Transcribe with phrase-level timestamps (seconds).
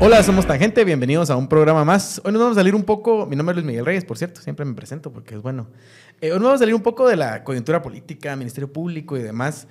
[0.00, 2.22] Hola, somos Tangente, bienvenidos a un programa más.
[2.24, 4.40] Hoy nos vamos a salir un poco, mi nombre es Luis Miguel Reyes, por cierto,
[4.40, 5.66] siempre me presento porque es bueno.
[6.20, 9.22] Eh, hoy nos vamos a salir un poco de la coyuntura política, Ministerio Público y
[9.22, 9.66] demás,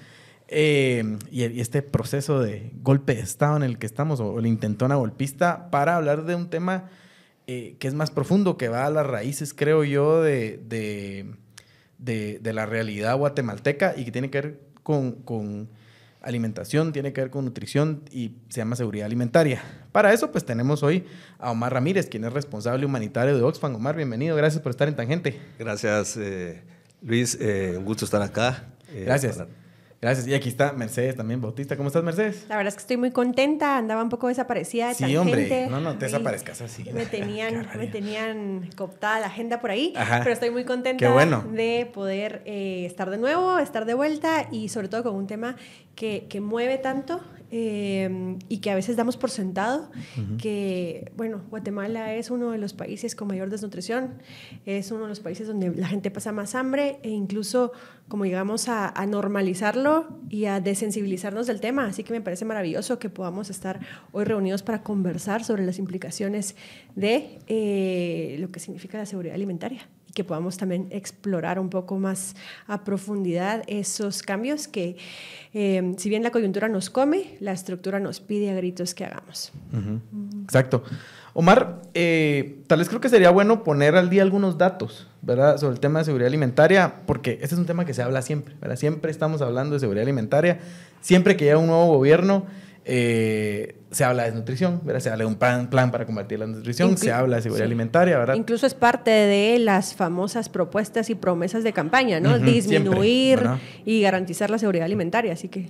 [0.49, 4.95] eh, y, este proceso de golpe de Estado en el que estamos, o el intentona
[4.95, 6.89] golpista, para hablar de un tema
[7.47, 11.33] eh, que es más profundo, que va a las raíces, creo yo, de, de,
[11.97, 15.69] de- de la realidad guatemalteca y que tiene que ver con, con
[16.21, 19.61] alimentación, tiene que ver con nutrición y se llama seguridad alimentaria.
[19.91, 21.05] Para eso, pues tenemos hoy
[21.39, 23.75] a Omar Ramírez, quien es responsable humanitario de Oxfam.
[23.75, 25.39] Omar, bienvenido, gracias por estar en Tangente.
[25.59, 26.63] Gracias, eh,
[27.01, 27.37] Luis.
[27.39, 28.65] eh, un gusto estar acá.
[28.91, 29.37] eh, Gracias.
[29.37, 29.49] para-
[29.99, 30.27] Gracias.
[30.27, 31.75] Y aquí está Mercedes también, Bautista.
[31.75, 32.45] ¿Cómo estás, Mercedes?
[32.49, 35.19] La verdad es que estoy muy contenta, andaba un poco desaparecida de Sí, tangente.
[35.19, 35.67] hombre.
[35.69, 36.83] No, no te desaparezcas así.
[36.93, 40.19] Me tenían, me tenían cooptada la agenda por ahí, Ajá.
[40.19, 41.43] pero estoy muy contenta Qué bueno.
[41.51, 45.55] de poder eh, estar de nuevo, estar de vuelta y sobre todo con un tema
[45.95, 47.19] que, que mueve tanto
[47.51, 49.89] eh, y que a veces damos por sentado,
[50.37, 54.21] que, bueno, Guatemala es uno de los países con mayor desnutrición,
[54.65, 57.71] es uno de los países donde la gente pasa más hambre e incluso
[58.07, 61.85] como llegamos a, a normalizarlo y a desensibilizarnos del tema.
[61.85, 63.79] Así que me parece maravilloso que podamos estar
[64.11, 66.55] hoy reunidos para conversar sobre las implicaciones
[66.95, 71.97] de eh, lo que significa la seguridad alimentaria y que podamos también explorar un poco
[71.97, 72.35] más
[72.67, 74.97] a profundidad esos cambios que,
[75.53, 79.51] eh, si bien la coyuntura nos come, la estructura nos pide a gritos que hagamos.
[80.43, 80.83] Exacto.
[81.39, 85.57] Omar, eh, tal vez creo que sería bueno poner al día algunos datos, ¿verdad?
[85.59, 88.55] Sobre el tema de seguridad alimentaria, porque este es un tema que se habla siempre,
[88.59, 88.75] ¿verdad?
[88.75, 90.59] Siempre estamos hablando de seguridad alimentaria.
[90.99, 92.47] Siempre que llega un nuevo gobierno,
[92.89, 95.01] eh, se habla de desnutrición, ¿verdad?
[95.01, 97.65] Se habla de un plan, plan para combatir la desnutrición, Inclu- se habla de seguridad
[97.65, 97.67] sí.
[97.67, 98.35] alimentaria, ¿verdad?
[98.35, 102.39] Incluso es parte de las famosas propuestas y promesas de campaña, ¿no?
[102.39, 103.39] Disminuir
[103.85, 105.33] y garantizar la seguridad alimentaria.
[105.33, 105.69] Así que.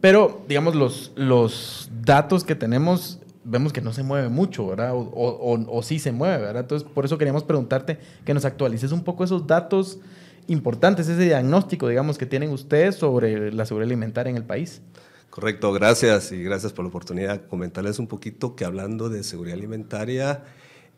[0.00, 4.92] Pero, digamos, los, los datos que tenemos, vemos que no se mueve mucho, ¿verdad?
[4.94, 6.62] O, o- o- o sí se mueve, ¿verdad?
[6.62, 10.00] Entonces, por eso queríamos preguntarte que nos actualices un poco esos datos
[10.48, 14.80] importantes, ese diagnóstico, digamos, que tienen ustedes sobre la seguridad alimentaria en el país.
[15.30, 17.46] Correcto, gracias y gracias por la oportunidad.
[17.46, 20.44] Comentarles un poquito que hablando de seguridad alimentaria,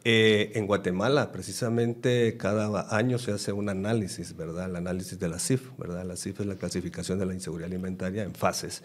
[0.03, 4.71] eh, en Guatemala precisamente cada año se hace un análisis, ¿verdad?
[4.71, 6.07] El análisis de la CIF, ¿verdad?
[6.07, 8.83] La CIF es la clasificación de la inseguridad alimentaria en fases.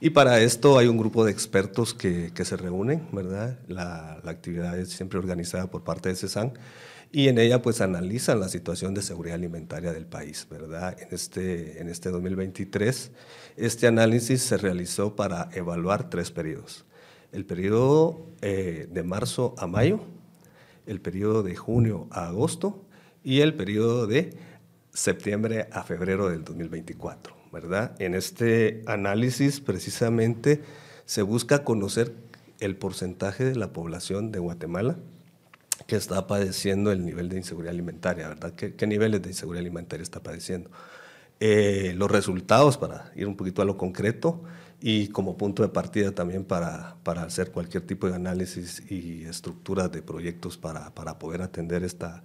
[0.00, 3.58] Y para esto hay un grupo de expertos que, que se reúnen, ¿verdad?
[3.68, 6.54] La, la actividad es siempre organizada por parte de CESAN
[7.14, 10.96] y en ella pues analizan la situación de seguridad alimentaria del país, ¿verdad?
[11.00, 13.12] En este, en este 2023,
[13.56, 16.84] este análisis se realizó para evaluar tres periodos.
[17.32, 20.00] El periodo eh, de marzo a mayo,
[20.86, 22.84] el periodo de junio a agosto
[23.22, 24.36] y el periodo de
[24.92, 28.00] septiembre a febrero del 2024, ¿verdad?
[28.00, 30.62] En este análisis precisamente
[31.06, 32.14] se busca conocer
[32.60, 34.96] el porcentaje de la población de Guatemala
[35.86, 38.52] que está padeciendo el nivel de inseguridad alimentaria, ¿verdad?
[38.54, 40.70] ¿Qué, qué niveles de inseguridad alimentaria está padeciendo?
[41.46, 44.44] Eh, los resultados, para ir un poquito a lo concreto,
[44.80, 49.92] y como punto de partida también para, para hacer cualquier tipo de análisis y estructuras
[49.92, 52.22] de proyectos para, para poder atender esta,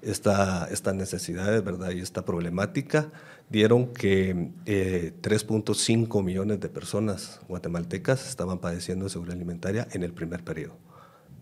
[0.00, 1.90] esta, estas necesidades ¿verdad?
[1.90, 3.10] y esta problemática,
[3.50, 10.12] dieron que eh, 3.5 millones de personas guatemaltecas estaban padeciendo de seguridad alimentaria en el
[10.12, 10.76] primer periodo,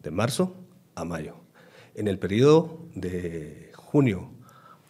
[0.03, 0.55] de marzo
[0.95, 1.37] a mayo.
[1.95, 4.40] En el periodo de junio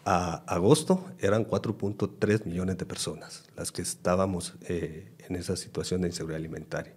[0.04, 6.08] a agosto eran 4.3 millones de personas las que estábamos eh, en esa situación de
[6.08, 6.92] inseguridad alimentaria.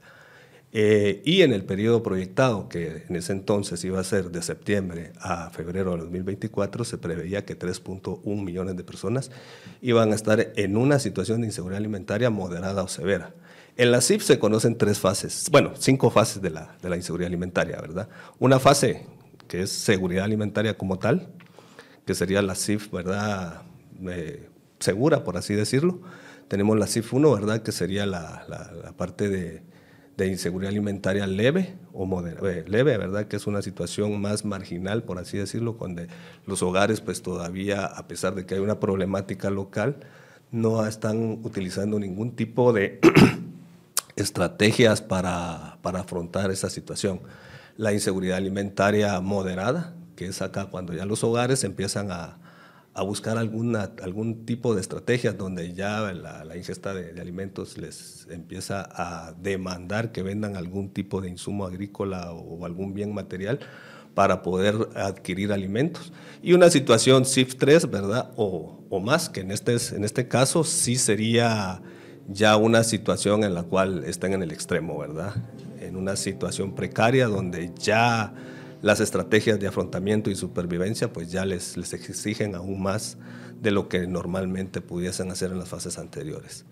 [0.76, 5.14] Eh, y en el periodo proyectado, que en ese entonces iba a ser de septiembre
[5.20, 9.30] a febrero de 2024, se preveía que 3.1 millones de personas
[9.84, 13.36] iban a estar en una situación de inseguridad alimentaria moderada o severa.
[13.78, 17.28] En la CIF se conocen tres fases, bueno, cinco fases de la, de la inseguridad
[17.28, 18.10] alimentaria, ¿verdad?
[18.40, 19.06] Una fase
[19.48, 21.30] que es seguridad alimentaria como tal,
[22.06, 23.64] que sería la CIF, ¿verdad?
[24.08, 24.50] Eh,
[24.80, 26.02] segura, por así decirlo.
[26.48, 27.64] Tenemos la CIF 1, ¿verdad?
[27.64, 29.64] Que sería la, la, la parte de,
[30.18, 33.28] de, inseguridad alimentaria leve o eh, leve, ¿verdad?
[33.28, 36.08] Que es una situación más marginal, por así decirlo, donde
[36.46, 39.98] los hogares, pues todavía, a pesar de que hay una problemática local,
[40.52, 43.00] no están utilizando ningún tipo de
[44.16, 47.22] estrategias para, para afrontar esa situación.
[47.78, 52.38] La inseguridad alimentaria moderada, que es acá cuando ya los hogares empiezan a,
[52.94, 57.78] a buscar alguna, algún tipo de estrategias donde ya la, la ingesta de, de, alimentos
[57.78, 63.14] les empieza a demandar que vendan algún tipo de insumo agrícola o, o algún bien
[63.14, 63.60] material
[64.14, 66.14] para poder adquirir alimentos.
[66.42, 68.32] Y una situación CIF 3, ¿verdad?
[68.38, 71.82] O, o más, que en este, en este caso sí sería
[72.30, 75.34] ya una situación en la cual están en el extremo, ¿verdad?
[75.82, 78.34] En una situación precaria donde ya
[78.84, 83.18] las estrategias de afrontamiento y supervivencia pues ya les, les exigen aún más
[83.62, 86.66] de lo que normalmente pudiesen hacer en las fases anteriores.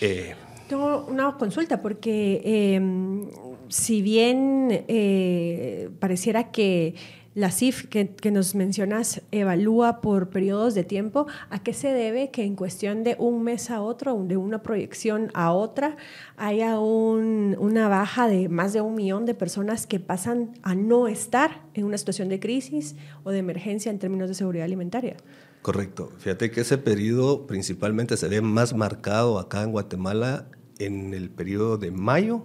[0.00, 0.34] Eh,
[0.68, 2.40] Tengo una consulta porque
[2.74, 3.28] em,
[3.68, 6.94] si bien eh, pareciera que
[7.34, 12.44] la CIF que, nos mencionas evalúa por periodos de tiempo, ¿a qué se debe que
[12.44, 15.96] en cuestión de un mes a otro, de una proyección a otra,
[16.36, 21.62] haya una baja de más de un millón de personas que pasan a no estar
[21.74, 25.16] en una situación de crisis o de emergencia en términos de seguridad alimentaria?
[25.62, 26.10] Correcto.
[26.18, 30.48] Fíjate que ese periodo principalmente se ve más marcado acá en Guatemala
[30.78, 32.44] en el periodo de mayo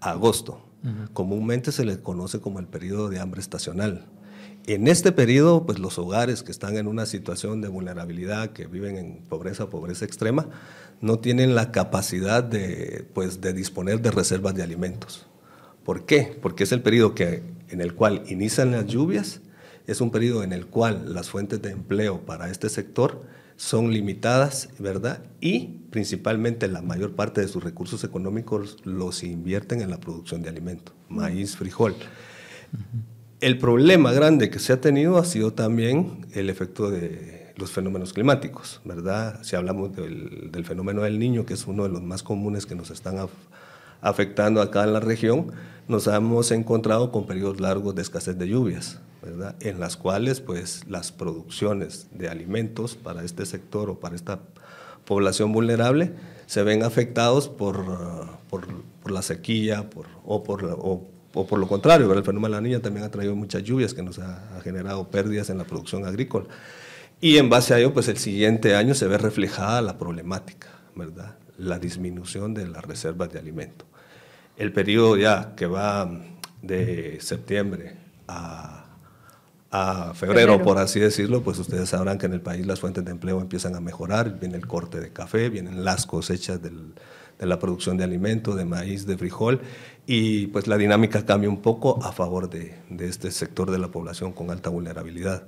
[0.00, 0.71] a agosto
[1.12, 4.06] Comúnmente se le conoce como el periodo de hambre estacional.
[4.66, 8.96] En este periodo, pues los hogares que están en una situación de vulnerabilidad, que viven
[8.96, 10.48] en pobreza, pobreza extrema,
[11.00, 15.26] no tienen la capacidad de, pues, de disponer de reservas de alimentos.
[15.84, 16.38] ¿Por qué?
[16.40, 19.40] Porque es el periodo que, en el cual inician las lluvias,
[19.88, 23.22] es un periodo en el cual las fuentes de empleo para este sector
[23.62, 25.22] son limitadas, ¿verdad?
[25.40, 30.48] Y principalmente la mayor parte de sus recursos económicos los invierten en la producción de
[30.48, 31.94] alimentos, maíz, frijol.
[33.38, 38.12] El problema grande que se ha tenido ha sido también el efecto de los fenómenos
[38.12, 39.40] climáticos, ¿verdad?
[39.44, 42.90] Si hablamos del, fenómeno del niño, que es uno de los más comunes que nos
[42.90, 43.16] están
[44.02, 45.52] afectando acá en la región,
[45.88, 49.00] nos hemos encontrado con periodos largos de escasez de lluvias,
[49.60, 54.40] en las cuales pues, las producciones de alimentos para este sector o para esta
[55.04, 56.12] población vulnerable
[56.46, 57.84] se ven afectados por,
[58.50, 58.66] por,
[59.10, 59.88] la sequía
[60.24, 63.62] o, por, o, por lo contrario, el fenómeno de la niña también ha traído muchas
[63.62, 66.46] lluvias que nos ha, generado pérdidas en la producción agrícola.
[67.20, 71.36] Y en base a ello, pues el siguiente año se ve reflejada la problemática, ¿verdad?
[71.56, 73.84] la disminución de las reservas de alimento.
[74.56, 76.10] El periodo ya que va
[76.62, 77.96] de septiembre
[78.28, 78.82] a
[79.72, 83.10] a febrero, por así decirlo, pues ustedes sabrán que en el país las fuentes de
[83.10, 86.70] empleo empiezan a mejorar, viene el corte de café, vienen las cosechas de
[87.38, 89.62] la producción de alimento, de maíz, de frijol,
[90.06, 94.32] y pues la dinámica cambia un poco a favor de, este sector de la población
[94.32, 95.44] con alta vulnerabilidad.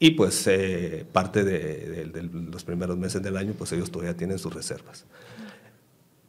[0.00, 2.10] Y pues eh, parte de,
[2.50, 5.04] los primeros meses del año, pues ellos todavía tienen sus reservas.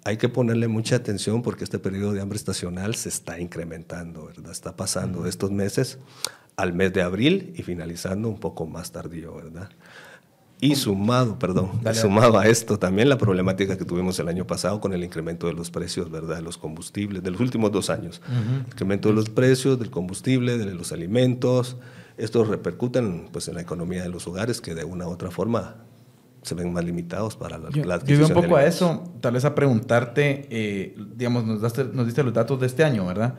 [0.04, 4.52] Hay que ponerle mucha atención porque este periodo de hambre estacional se está incrementando, ¿verdad?
[4.52, 6.00] Está pasando de estos meses
[6.56, 9.70] al mes de abril y finalizando un poco más tardío, ¿verdad?
[10.62, 14.94] Y sumado, perdón, sumado a esto también la problemática que tuvimos el año pasado con
[14.94, 16.36] el incremento de los precios, ¿verdad?
[16.36, 18.22] De los combustibles, de los últimos dos años.
[18.68, 21.78] Incremento de los precios del combustible, de los alimentos.
[22.18, 25.78] Esto repercuten pues, en la economía de los hogares que de una u otra forma
[26.42, 29.56] se ven más limitados para la, yo, Yo un poco a eso, tal vez a
[29.56, 31.62] preguntarte, eh, digamos, nos,
[31.94, 33.36] nos diste los datos de este año, ¿verdad?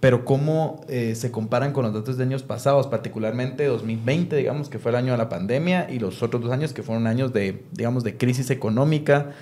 [0.00, 4.78] pero cómo eh, se comparan con los datos de años pasados, particularmente 2020, digamos, que
[4.78, 7.64] fue el año de la pandemia, y los otros dos años que fueron años de,
[7.72, 9.32] digamos, de crisis económica,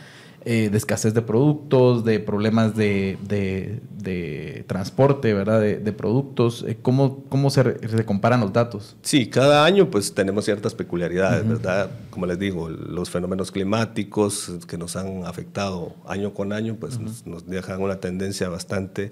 [0.49, 5.61] eh, de escasez de productos, de problemas de, de, transporte, ¿verdad?
[5.61, 6.65] De, productos.
[6.69, 8.95] Eh, ¿Cómo, cómo se, se, comparan los datos?
[9.03, 11.91] Sí, cada año pues tenemos ciertas peculiaridades, ¿verdad?
[12.11, 17.27] Como les digo, los fenómenos climáticos que nos han afectado año con año, pues nos,
[17.27, 19.11] nos dejan una tendencia bastante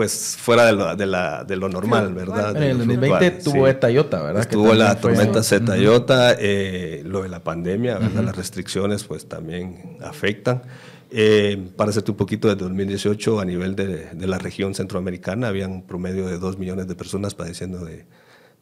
[0.00, 2.56] pues fuera de lo, de la, de lo normal, ¿verdad?
[2.56, 4.48] En el 2020 tuvo ETA iota, ¿verdad?
[4.48, 8.24] Tuvo la tormenta Zeta iota, eh, lo de la pandemia, ¿verdad?
[8.24, 10.62] Las restricciones pues también afectan.
[11.10, 15.70] Eh, para hacerte un poquito, de 2018 a nivel de, de, la región centroamericana habían
[15.70, 18.06] un promedio de 2 millones de personas padeciendo de,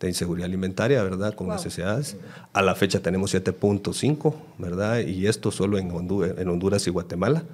[0.01, 1.35] de inseguridad alimentaria, ¿verdad?
[1.35, 2.17] Con necesidades.
[2.53, 4.99] A la fecha tenemos 7.5, ¿verdad?
[5.07, 7.45] Y esto solo en en Honduras y Guatemala.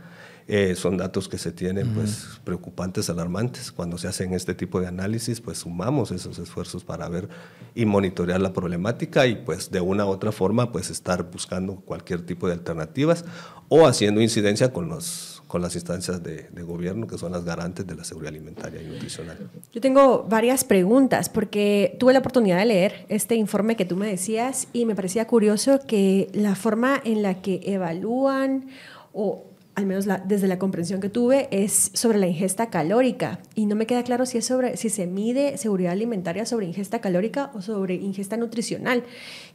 [0.46, 3.72] Eh, son datos que se tienen pues preocupantes, alarmantes.
[3.72, 7.28] Cuando se hacen este tipo de análisis, pues sumamos esos esfuerzos para ver
[7.74, 12.26] y monitorear la problemática y pues de una u otra forma pues estar buscando cualquier
[12.26, 13.24] tipo de alternativas
[13.68, 17.86] o haciendo incidencia con los con las instancias de, de, gobierno que son las garantes
[17.86, 19.38] de la seguridad alimentaria y nutricional.
[19.72, 24.08] Yo tengo varias preguntas porque tuve la oportunidad de leer este informe que tú me
[24.08, 28.66] decías y me parecía curioso que la forma en la que evalúan
[29.12, 33.40] o al menos desde la comprensión que tuve, es sobre la ingesta calórica.
[33.54, 37.00] Y no me queda claro si, es sobre, si se mide seguridad alimentaria sobre ingesta
[37.00, 39.02] calórica o sobre ingesta nutricional,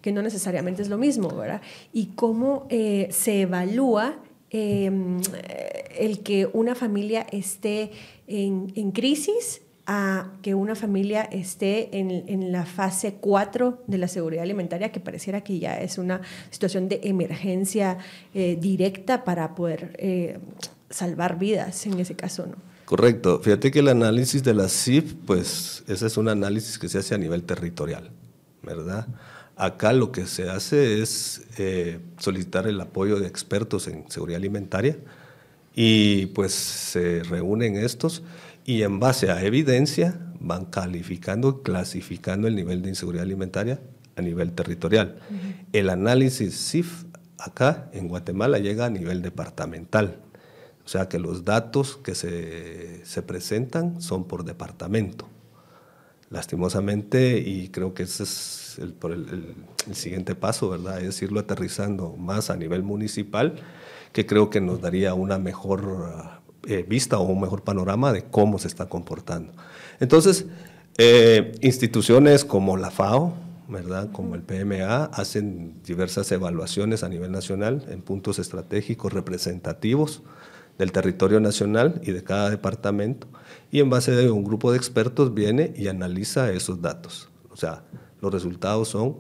[0.01, 1.61] que no necesariamente es lo mismo, ¿verdad?
[1.93, 5.21] Y cómo eh, se evalúa em,
[5.97, 7.91] el que una familia esté
[8.27, 9.61] en, en crisis
[9.91, 15.41] a que una familia esté en, la fase 4 de la seguridad alimentaria, que pareciera
[15.41, 17.98] que ya es una situación de emergencia
[18.36, 20.38] eh, directa para poder eh,
[20.91, 22.55] salvar vidas en ese caso, ¿no?
[22.86, 23.39] Correcto.
[23.39, 27.15] Fíjate que el análisis de la CIF, pues ese es un análisis que se hace
[27.15, 28.12] a nivel territorial,
[28.62, 29.08] ¿verdad?
[29.55, 34.98] Acá lo que se hace es eh, solicitar el apoyo de expertos en seguridad alimentaria
[35.74, 38.22] y pues se reúnen estos
[38.69, 43.79] y en base a evidencia van calificando, clasificando el nivel de inseguridad alimentaria
[44.15, 45.15] a nivel territorial.
[45.73, 47.05] El análisis CIF
[47.39, 50.19] acá en Guatemala llega a nivel departamental.
[50.85, 55.27] O sea que los datos que se, se presentan son por departamento.
[56.29, 59.55] Lastimosamente, y creo que ese es el, el,
[59.88, 61.01] el, siguiente paso, ¿verdad?
[61.01, 63.55] Es irlo aterrizando más a nivel municipal,
[64.13, 68.59] que creo que nos daría una mejor eh, vista o un mejor panorama de cómo
[68.59, 69.53] se está comportando.
[69.99, 70.45] Entonces,
[70.97, 73.33] eh, instituciones como la FAO,
[73.69, 74.11] ¿verdad?
[74.11, 80.23] como el PMA, hacen diversas evaluaciones a nivel nacional en puntos estratégicos representativos
[80.77, 83.27] del territorio nacional y de cada departamento,
[83.71, 87.29] y en base de un grupo de expertos viene y analiza esos datos.
[87.49, 87.83] O sea,
[88.21, 89.17] los resultados son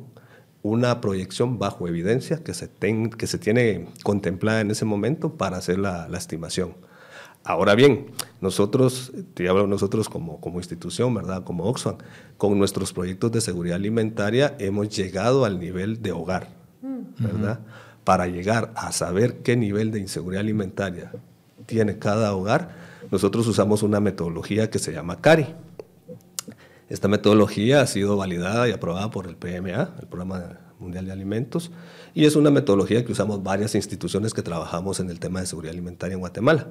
[0.61, 2.69] una proyección bajo evidencia que se,
[3.17, 6.88] que se tiene contemplada en ese momento para hacer la estimación.
[7.49, 8.05] Ahora bien,
[8.41, 11.43] nosotros, te hablo nosotros como, como institución, ¿verdad?
[11.43, 11.95] Como Oxfam,
[12.37, 16.49] con nuestros proyectos de seguridad alimentaria hemos llegado al nivel de hogar,
[16.83, 17.23] mm.
[17.23, 17.61] ¿verdad?
[18.03, 21.11] Para llegar a saber qué nivel de inseguridad alimentaria
[21.65, 22.75] tiene cada hogar,
[23.09, 25.47] nosotros usamos una metodología que se llama CARI.
[26.87, 31.71] Esta metodología ha sido validada y aprobada por el PMA, el Programa Mundial de Alimentos,
[32.13, 35.73] y es una metodología que usamos varias instituciones que trabajamos en el tema de seguridad
[35.73, 36.67] alimentaria en Guatemala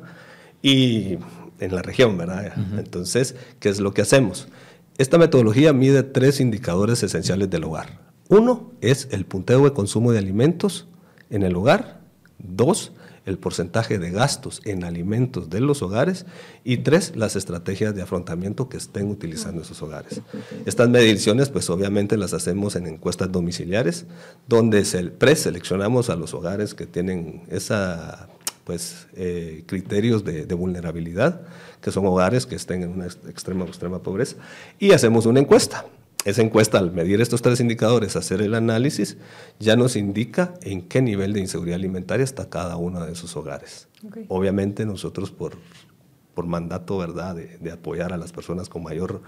[0.62, 1.18] y
[1.60, 2.52] en la región, ¿verdad?
[2.78, 4.48] Entonces, ¿qué es lo que hacemos?
[4.96, 8.00] Esta metodología mide tres indicadores esenciales del hogar.
[8.28, 10.86] Uno es el punteo de consumo de alimentos
[11.30, 12.00] en el hogar.
[12.38, 12.92] Dos,
[13.24, 16.26] el porcentaje de gastos en alimentos de los hogares.
[16.64, 20.20] Y tres, las estrategias de afrontamiento que estén utilizando esos hogares.
[20.66, 24.06] Estas mediciones, pues obviamente las hacemos en encuestas domiciliares,
[24.48, 24.82] donde
[25.18, 28.28] preseleccionamos a los hogares que tienen esa
[28.68, 31.40] pues, eh, criterios de, vulnerabilidad,
[31.80, 34.36] que son hogares que estén en una extrema extrema pobreza,
[34.78, 35.86] y hacemos una encuesta.
[36.26, 39.16] Esa encuesta, al medir estos tres indicadores, hacer el análisis,
[39.58, 43.88] ya nos indica en qué nivel de inseguridad alimentaria está cada uno de esos hogares.
[44.28, 45.54] Obviamente nosotros por,
[46.34, 47.36] por mandato ¿verdad?
[47.36, 49.22] De, de apoyar a las personas con mayor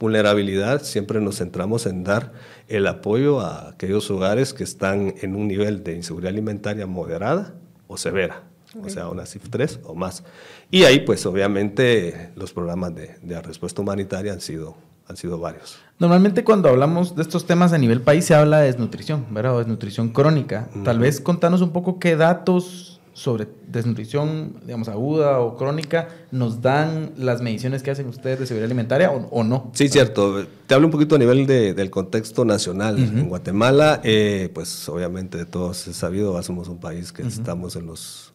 [0.00, 2.32] vulnerabilidad, siempre nos centramos en dar
[2.68, 7.52] el apoyo a aquellos hogares que están en un nivel de inseguridad alimentaria moderada
[7.86, 8.47] o severa
[8.82, 10.24] o sea, una CIF 3 o más.
[10.70, 15.78] Y ahí, pues obviamente, los programas de, de, respuesta humanitaria han sido, han sido varios.
[15.98, 19.56] Normalmente cuando hablamos de estos temas a nivel país se habla de desnutrición, ¿verdad?
[19.56, 20.68] O desnutrición crónica.
[20.84, 27.10] Tal vez contanos un poco qué datos sobre desnutrición, digamos, aguda o crónica, nos dan
[27.16, 29.72] las mediciones que hacen ustedes de seguridad alimentaria o, no?
[29.74, 30.46] Sí, cierto.
[30.68, 32.96] Te hablo un poquito a nivel de, del contexto nacional.
[32.96, 37.86] En Guatemala, eh, pues obviamente de todos es sabido, somos un país que estamos en
[37.86, 38.32] los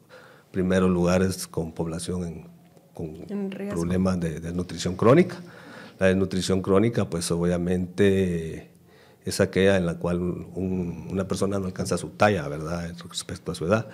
[0.54, 2.48] primeros lugares con población
[2.94, 3.26] con
[3.72, 5.38] problemas de, desnutrición crónica.
[6.00, 8.70] La desnutrición crónica, pues obviamente
[9.26, 13.66] es aquella en la cual una persona no alcanza su talla, ¿verdad?, respecto a su
[13.66, 13.88] edad.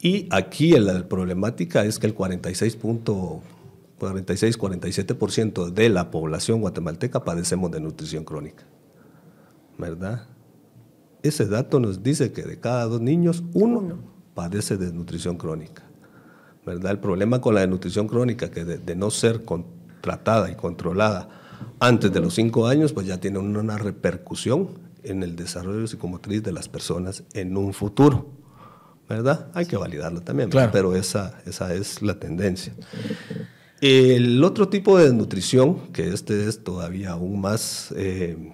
[0.00, 7.80] Y aquí la problemática es que el 46 46-47% de la población guatemalteca padecemos de
[7.80, 8.64] nutrición crónica,
[9.78, 10.26] ¿verdad?
[11.22, 14.10] Ese dato nos dice que de cada dos niños, uno.
[14.34, 15.84] padece de nutrición crónica.
[16.64, 16.92] ¿Verdad?
[16.92, 19.42] El problema con la desnutrición crónica, que de, no ser
[20.00, 21.28] tratada y controlada
[21.78, 24.68] antes de los cinco años, pues ya tiene una, repercusión
[25.02, 28.26] en el desarrollo psicomotriz de las personas en un futuro.
[29.08, 29.48] ¿Verdad?
[29.52, 32.72] Hay que validarlo también, pero esa, esa es la tendencia.
[33.80, 38.52] El otro tipo de desnutrición, que este es todavía aún más eh,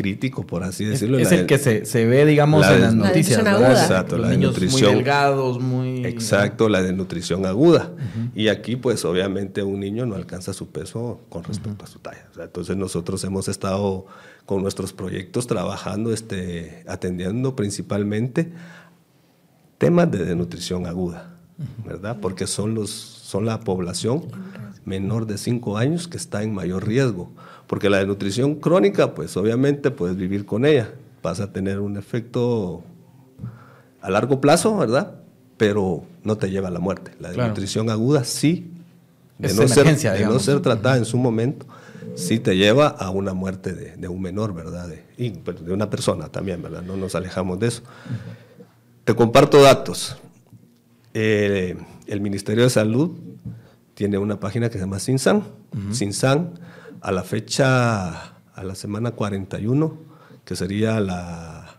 [0.00, 1.18] crítico, por así decirlo.
[1.18, 3.44] Es, el que se, se, ve, digamos, en las noticias.
[3.44, 4.92] La Exacto, la desnutrición.
[4.92, 6.06] Muy delgados, muy.
[6.06, 7.92] Exacto, la desnutrición aguda.
[8.34, 12.24] Y aquí, pues, obviamente, un niño no alcanza su peso con respecto a su talla.
[12.40, 14.06] entonces, nosotros hemos estado
[14.46, 18.50] con nuestros proyectos trabajando, este, atendiendo principalmente
[19.76, 21.36] temas de desnutrición aguda,
[21.84, 22.16] ¿verdad?
[22.22, 24.22] Porque son, los, son la población
[24.84, 27.30] menor de 5 años que está en mayor riesgo
[27.70, 30.90] porque la desnutrición crónica, pues obviamente puedes vivir con ella.
[31.22, 32.82] Vas a tener un efecto
[34.00, 35.20] a largo plazo, ¿verdad?
[35.56, 37.12] Pero no te lleva a la muerte.
[37.20, 38.72] La desnutrición aguda sí
[39.38, 41.64] de, no, ser, de no ser tratada en su momento,
[42.16, 44.88] sí te lleva a una muerte de, un menor, ¿verdad?
[44.88, 46.82] De, y pues, de una persona también, ¿verdad?
[46.82, 47.82] No nos alejamos de eso.
[49.04, 50.16] Te comparto datos.
[51.14, 51.76] Eh,
[52.08, 53.12] el Ministerio de Salud
[54.00, 55.44] tiene una página que se llama Sinsan.
[55.92, 56.58] Sinsan,
[57.02, 59.98] a la fecha, a la semana 41,
[60.42, 61.76] que sería la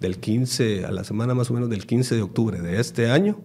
[0.00, 3.38] del 15, a la semana más o menos del 15 de octubre de este año,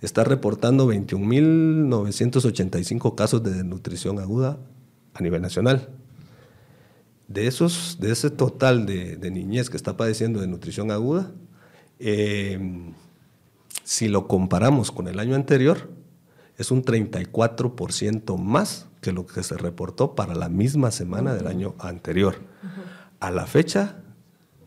[0.00, 4.58] está reportando 21.985 casos de desnutrición aguda
[5.12, 5.90] a nivel nacional.
[7.26, 11.32] De, esos, de ese total de, niñez que está padeciendo de nutrición aguda,
[11.98, 12.94] em,
[13.84, 15.97] si lo comparamos con el año anterior,
[16.58, 21.74] es un 34% más que lo que se reportó para la misma semana del año
[21.78, 22.34] anterior.
[23.20, 23.96] A la fecha,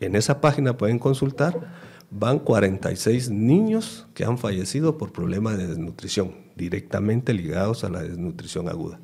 [0.00, 1.70] en esa página pueden consultar,
[2.10, 8.68] van 46 niños que han fallecido por problemas de desnutrición, directamente ligados a la desnutrición
[8.68, 8.98] aguda.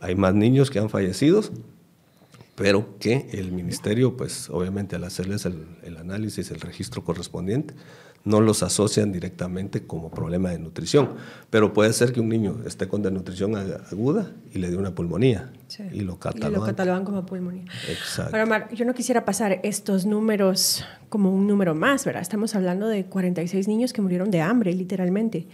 [0.00, 1.42] Hay más niños que han fallecido,
[2.60, 7.74] pero que el ministerio, pues obviamente al hacerles el, el análisis, el registro correspondiente,
[8.24, 11.14] no los asocian directamente como problema de nutrición.
[11.48, 15.50] Pero puede ser que un niño esté con desnutrición aguda y le dé una pulmonía.
[15.92, 16.52] Y lo catalogan.
[16.52, 17.64] Y lo catalogan como pulmonía.
[17.88, 18.36] Exacto.
[18.36, 22.22] Ahora, Mar, yo no quisiera pasar estos números como un número más, ¿verdad?
[22.22, 25.46] Estamos hablando de 46 niños que murieron de hambre, literalmente,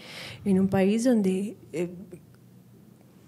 [0.44, 1.90] en un país donde eh,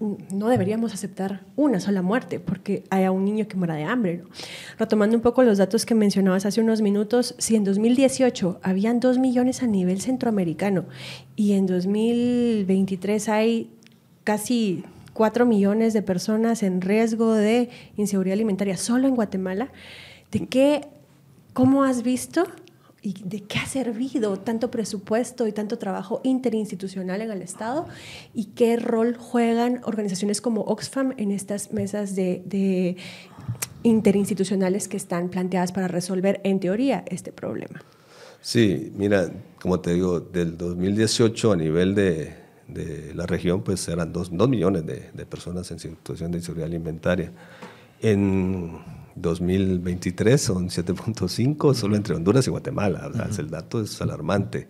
[0.00, 4.22] no deberíamos aceptar una sola muerte porque haya un niño que muera de hambre.
[4.78, 9.18] Retomando un poco los datos que mencionabas hace unos minutos, si en 2018 habían 2
[9.18, 10.84] millones a nivel centroamericano
[11.34, 13.70] y en 2023 hay
[14.22, 19.72] casi 4 millones de personas en riesgo de inseguridad alimentaria solo en Guatemala,
[20.30, 20.86] ¿de qué,
[21.54, 22.44] cómo has visto
[23.00, 27.86] y de qué ha servido tanto presupuesto y tanto trabajo interinstitucional en el Estado
[28.34, 32.96] y qué rol juegan organizaciones como Oxfam en estas mesas de,
[33.84, 37.80] interinstitucionales que están planteadas para resolver en teoría este problema.
[38.40, 42.48] Sí, mira, como te digo, del 2018 a nivel de,
[43.14, 47.32] la región, pues eran dos, millones de, de, personas en situación de inseguridad alimentaria.
[48.00, 48.78] En
[49.20, 53.10] 2023 son 7.5 solo entre Honduras y Guatemala.
[53.38, 54.68] El dato es alarmante.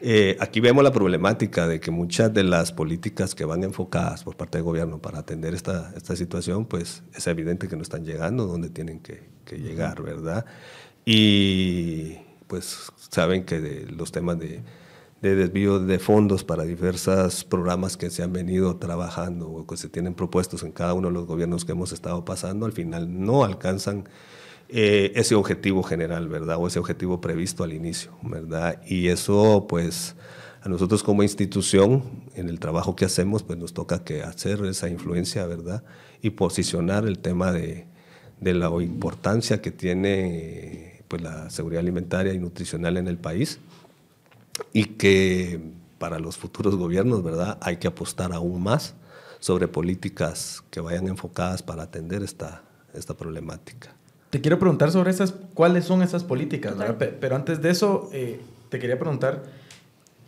[0.00, 4.36] Eh, aquí vemos la problemática de que muchas de las políticas que van enfocadas por
[4.36, 8.46] parte del gobierno para atender esta, esta situación, pues es evidente que no están llegando
[8.46, 10.44] donde tienen que, que llegar, ¿verdad?
[11.04, 14.62] Y pues saben que de los temas de
[15.26, 19.88] de desvío de fondos para diversos programas que se han venido trabajando o que se
[19.88, 23.44] tienen propuestos en cada uno de los gobiernos que hemos estado pasando, al final no
[23.44, 24.08] alcanzan
[24.68, 26.56] eh, ese objetivo general, ¿verdad?
[26.58, 28.80] O ese objetivo previsto al inicio, ¿verdad?
[28.86, 30.14] Y eso, pues,
[30.62, 32.02] a nosotros como institución,
[32.34, 35.82] en el trabajo que hacemos, pues nos toca que hacer esa influencia, ¿verdad?
[36.22, 37.86] Y posicionar el tema de,
[38.40, 43.60] de la importancia que tiene pues, la seguridad alimentaria y nutricional en el país
[44.76, 45.58] y que
[45.98, 47.56] para los futuros gobiernos, ¿verdad?
[47.62, 48.94] Hay que apostar aún más
[49.38, 52.62] sobre políticas que vayan enfocadas para atender esta,
[52.92, 53.94] esta problemática.
[54.28, 58.78] Te quiero preguntar sobre esas, cuáles son esas políticas, Pero antes de eso, eh, te
[58.78, 59.44] quería preguntar,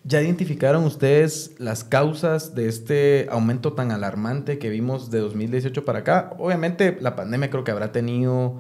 [0.05, 5.99] ¿ya identificaron ustedes las causas de este aumento tan alarmante que vimos de 2018 para
[5.99, 6.31] acá?
[6.39, 8.55] Obviamente la pandemia creo que habrá tenido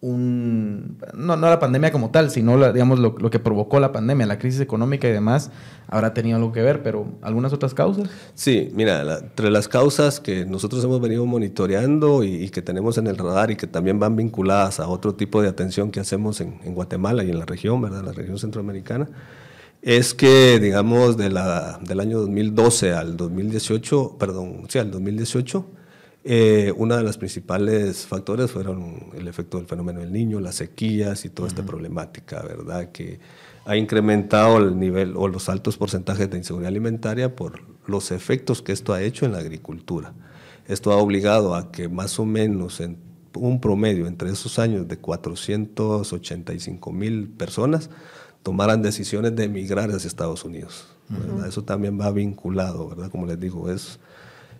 [0.00, 4.38] un, no, no la pandemia como tal, sino digamos lo, que provocó la pandemia, la
[4.38, 5.50] crisis económica y demás,
[5.88, 8.08] habrá tenido algo que ver, pero ¿algunas otras causas?
[8.34, 13.16] Sí, mira, entre las causas que nosotros hemos venido monitoreando y, que tenemos en el
[13.16, 17.24] radar y que también van vinculadas a otro tipo de atención que hacemos en, Guatemala
[17.24, 18.04] y en la región, ¿verdad?
[18.04, 19.08] La región centroamericana,
[19.82, 25.66] es que, digamos, de la, del año 2012 al 2018, perdón, sí, al 2018,
[26.28, 31.24] eh, una de las principales factores fueron el efecto del fenómeno del niño, las sequías
[31.24, 32.90] y toda esta problemática, ¿verdad?
[32.90, 33.20] Que
[33.64, 38.72] ha incrementado el nivel o los altos porcentajes de inseguridad alimentaria por los efectos que
[38.72, 40.14] esto ha hecho en la agricultura.
[40.66, 42.98] Esto ha obligado a que más o menos en
[43.34, 47.88] un promedio entre esos años de 485 mil personas
[48.42, 50.88] tomaran decisiones de emigrar hacia Estados Unidos.
[51.46, 53.12] Eso también va vinculado, ¿verdad?
[53.12, 54.00] Como les digo, es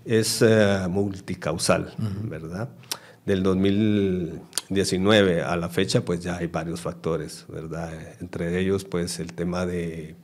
[0.06, 1.92] es eh, multicausal,
[2.22, 2.70] ¿verdad?
[3.24, 7.90] Del 2019 a la fecha, pues ya hay varios factores, ¿verdad?
[8.20, 10.14] Entre ellos, pues el tema de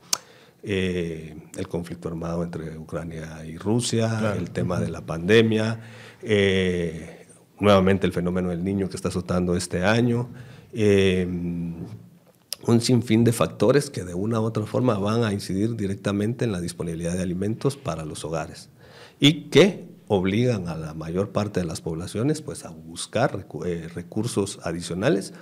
[0.63, 5.81] eh, el conflicto armado entre Ucrania y Rusia, el tema de la pandemia,
[6.21, 7.27] eh,
[7.59, 10.29] nuevamente el fenómeno del niño que está azotando este año,
[12.65, 16.53] un sinfín de factores que de una u otra forma van a incidir directamente en
[16.53, 18.69] la disponibilidad de alimentos para los hogares
[19.23, 24.59] y que obligan a la mayor parte de las poblaciones pues, a buscar eh, recursos
[24.63, 25.33] adicionales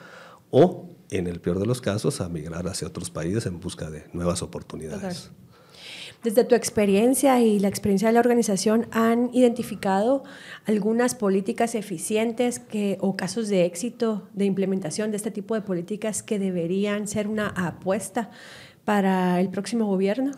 [0.52, 4.04] o, en el peor de los casos, a migrar hacia otros países en busca de
[4.14, 5.32] nuevas oportunidades.
[6.24, 10.24] Desde tu experiencia y la experiencia de la organización, ¿han identificado
[10.68, 12.62] algunas políticas eficientes
[13.00, 17.48] o casos de éxito de implementación de este tipo de políticas que deberían ser una
[17.48, 18.30] apuesta
[18.86, 20.34] para el próximo gobierno?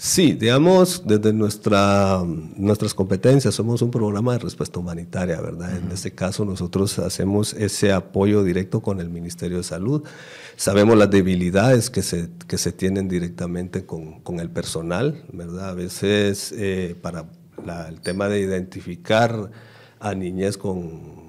[0.00, 2.22] Sí, digamos, desde nuestra,
[2.54, 5.76] nuestras competencias somos un programa de respuesta humanitaria, ¿verdad?
[5.76, 10.04] En este caso nosotros hacemos ese apoyo directo con el Ministerio de Salud.
[10.54, 15.70] Sabemos las debilidades que se, que se tienen directamente con, con el personal, ¿verdad?
[15.70, 17.24] A veces eh, para
[17.88, 19.50] el tema de identificar
[19.98, 21.26] a niñez con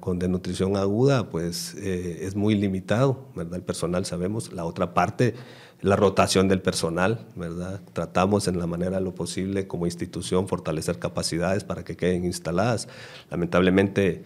[0.00, 3.56] con desnutrición aguda, pues eh, es muy limitado, ¿verdad?
[3.56, 5.34] El personal sabemos, la otra parte
[5.82, 7.80] la rotación del personal, ¿verdad?
[7.92, 12.88] Tratamos en la manera de lo posible como institución fortalecer capacidades para que queden instaladas.
[13.30, 14.22] Lamentablemente,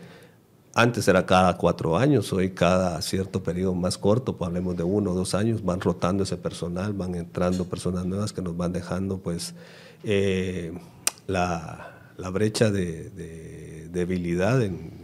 [0.75, 5.13] antes era cada cuatro años, hoy cada cierto periodo más corto, pues hablemos de uno
[5.13, 9.17] o dos años, van rotando ese personal, van entrando personas nuevas que nos van dejando
[9.19, 9.55] pues
[10.05, 10.79] eh,
[11.27, 14.97] la, brecha de, debilidad en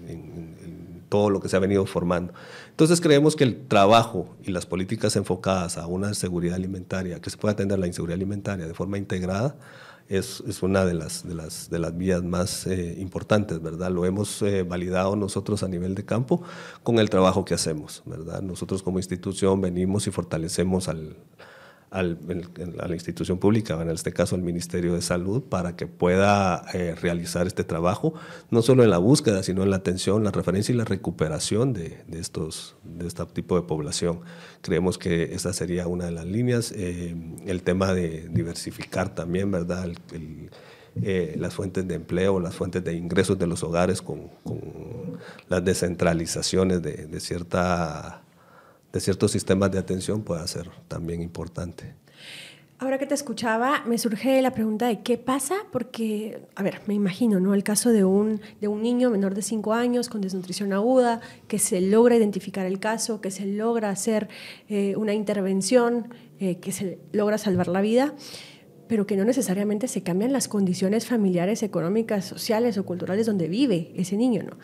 [1.13, 2.33] todo lo que se ha venido formando.
[2.71, 7.37] Entonces creemos que el trabajo y las políticas enfocadas a una seguridad alimentaria, que se
[7.37, 9.55] pueda atender la inseguridad alimentaria de forma integrada,
[10.09, 13.91] es, es, una de las, de las, de las vías más eh, importantes, ¿verdad?
[13.91, 16.43] Lo hemos eh, validado nosotros a nivel de campo
[16.83, 18.41] con el trabajo que hacemos, ¿verdad?
[18.41, 21.17] Nosotros como institución venimos y fortalecemos al,
[21.93, 22.19] al,
[22.81, 26.95] a la institución pública, en este caso al Ministerio de Salud, para que pueda eh,
[26.95, 28.15] realizar este trabajo,
[28.51, 32.03] no solo en la búsqueda, sino en la atención, la referencia y la recuperación de,
[32.09, 34.21] de estos, de este tipo de población.
[34.63, 36.73] Creemos que esa sería una de las líneas.
[36.75, 37.15] Eh,
[37.47, 39.93] el tema de diversificar también, ¿verdad?
[41.03, 45.65] Eh, las fuentes de empleo, las fuentes de ingresos de los hogares con, con las
[45.65, 48.23] descentralizaciones de, de cierta
[48.93, 51.95] de ciertos sistemas de atención pueda ser también importante.
[52.83, 56.95] Ahora que te escuchaba, me surge la pregunta de qué pasa, porque, a ver, me
[56.95, 57.55] imagino, ¿no?
[57.55, 61.61] El caso de un, de un niño menor de 5 años con desnutrición aguda, que
[61.61, 64.29] se logra identificar el caso, que se logra hacer
[64.69, 66.09] eh, una intervención,
[66.41, 68.17] eh, que se logra salvar la vida,
[68.89, 73.93] pero que no necesariamente se cambian las condiciones familiares, económicas, sociales o culturales donde vive
[73.95, 74.57] ese niño, ¿no?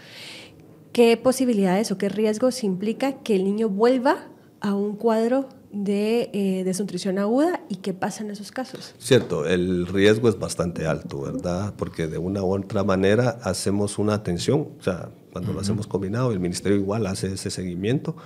[0.99, 4.27] ¿Qué posibilidades o qué riesgos implica que el niño vuelva
[4.61, 8.97] a un cuadro de eh, desnutrición aguda y qué pasa en esos casos?
[8.99, 11.73] Cierto, el riesgo es bastante alto, ¿verdad?
[11.77, 16.33] Porque de una u otra manera hacemos una atención, o sea, cuando lo hacemos combinado,
[16.33, 18.17] el ministerio igual hace ese seguimiento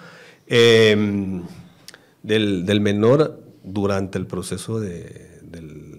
[0.47, 1.43] em,
[2.23, 5.31] del, menor durante el proceso de,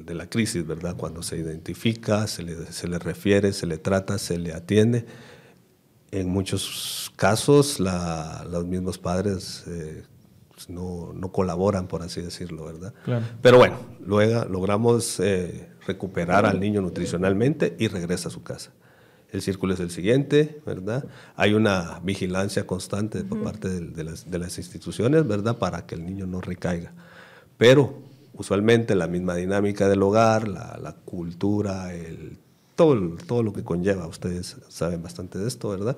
[0.08, 0.96] la crisis, ¿verdad?
[0.98, 5.06] Cuando se identifica, se le, se le refiere, se le trata, se le atiende
[6.14, 10.04] en muchos casos los mismos padres eh,
[10.54, 12.94] pues, no, no, colaboran, por así decirlo, ¿verdad?
[13.42, 18.72] Pero bueno, luego logramos eh, recuperar al niño nutricionalmente y regresa a su casa.
[19.32, 21.06] El círculo es el siguiente, ¿verdad?
[21.36, 25.58] Hay una vigilancia constante por parte de, las, de, las, instituciones, ¿verdad?
[25.58, 26.94] Para que el niño no recaiga.
[27.58, 32.38] Pero usualmente la misma dinámica del hogar, la, la cultura, el
[32.76, 35.98] todo, todo lo que conlleva, ustedes saben bastante de esto, ¿verdad?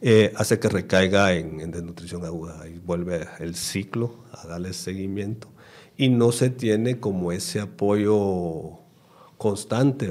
[0.00, 5.48] Eh, hace que recaiga en, desnutrición aguda y vuelve el ciclo a darle seguimiento
[5.96, 8.80] y no se tiene como ese apoyo
[9.38, 10.08] constante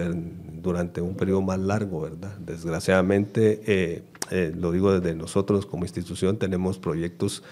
[0.62, 2.38] durante un periodo más largo, ¿verdad?
[2.38, 7.44] Desgraciadamente, eh, eh, lo digo desde nosotros como institución, tenemos proyectos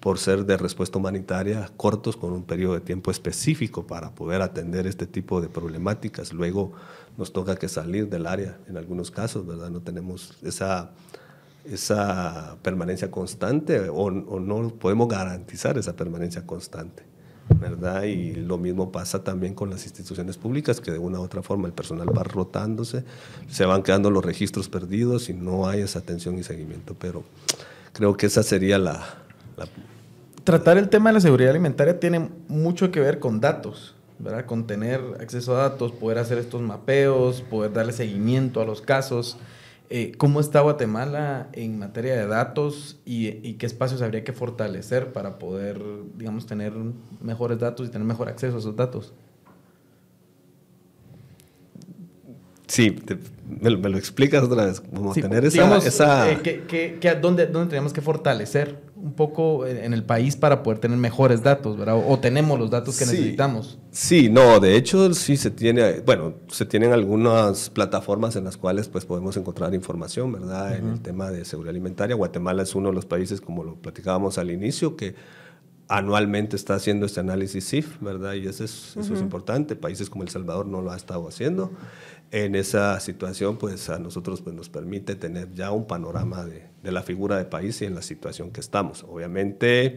[0.00, 4.86] por ser de respuesta humanitaria cortos con un periodo de tiempo específico para poder atender
[4.86, 6.32] este tipo de problemáticas.
[6.32, 6.72] Luego
[7.16, 9.70] nos toca que salir del área en algunos casos, ¿verdad?
[9.70, 10.90] No tenemos esa,
[11.64, 17.04] esa permanencia constante o, no podemos garantizar esa permanencia constante.
[17.60, 18.02] ¿verdad?
[18.02, 21.68] Y lo mismo pasa también con las instituciones públicas, que de una u otra forma
[21.68, 23.04] el personal va rotándose,
[23.48, 26.96] se van quedando los registros perdidos y no hay esa atención y seguimiento.
[26.98, 27.22] Pero
[27.92, 28.94] creo que esa sería la,
[29.56, 29.68] la...
[30.42, 33.95] Tratar el tema de la seguridad alimentaria tiene mucho que ver con datos.
[34.18, 34.46] ¿Verdad?
[34.46, 39.36] Con tener acceso a datos, poder hacer estos mapeos, poder darle seguimiento a los casos.
[39.88, 45.38] Eh, ¿Cómo está Guatemala en materia de datos y, qué espacios habría que fortalecer para
[45.38, 45.80] poder,
[46.16, 46.72] digamos, tener
[47.20, 49.12] mejores datos y tener mejor acceso a esos datos?
[52.66, 52.96] Sí,
[53.60, 55.78] me, lo explicas otra vez, como tener esa...
[55.78, 56.30] esa...
[56.30, 61.42] Eh, dónde, ¿Dónde tenemos que fortalecer un poco en el país para poder tener mejores
[61.42, 62.02] datos, ¿verdad?
[62.08, 63.78] O tenemos los datos que necesitamos.
[63.92, 68.88] Sí, no, de hecho sí se tiene, bueno, se tienen algunas plataformas en las cuales
[68.88, 70.76] pues podemos encontrar información, ¿verdad?
[70.76, 72.16] En el tema de seguridad alimentaria.
[72.16, 75.14] Guatemala es uno de los países, como lo platicábamos al inicio, que
[75.88, 78.32] anualmente está haciendo este análisis CIF, ¿verdad?
[78.32, 79.76] Y eso es, eso es importante.
[79.76, 81.70] Países como El Salvador no lo ha estado haciendo
[82.30, 86.92] en esa situación, pues a nosotros pues, nos permite tener ya un panorama de, de
[86.92, 89.04] la figura de país y en la situación que estamos.
[89.08, 89.96] Obviamente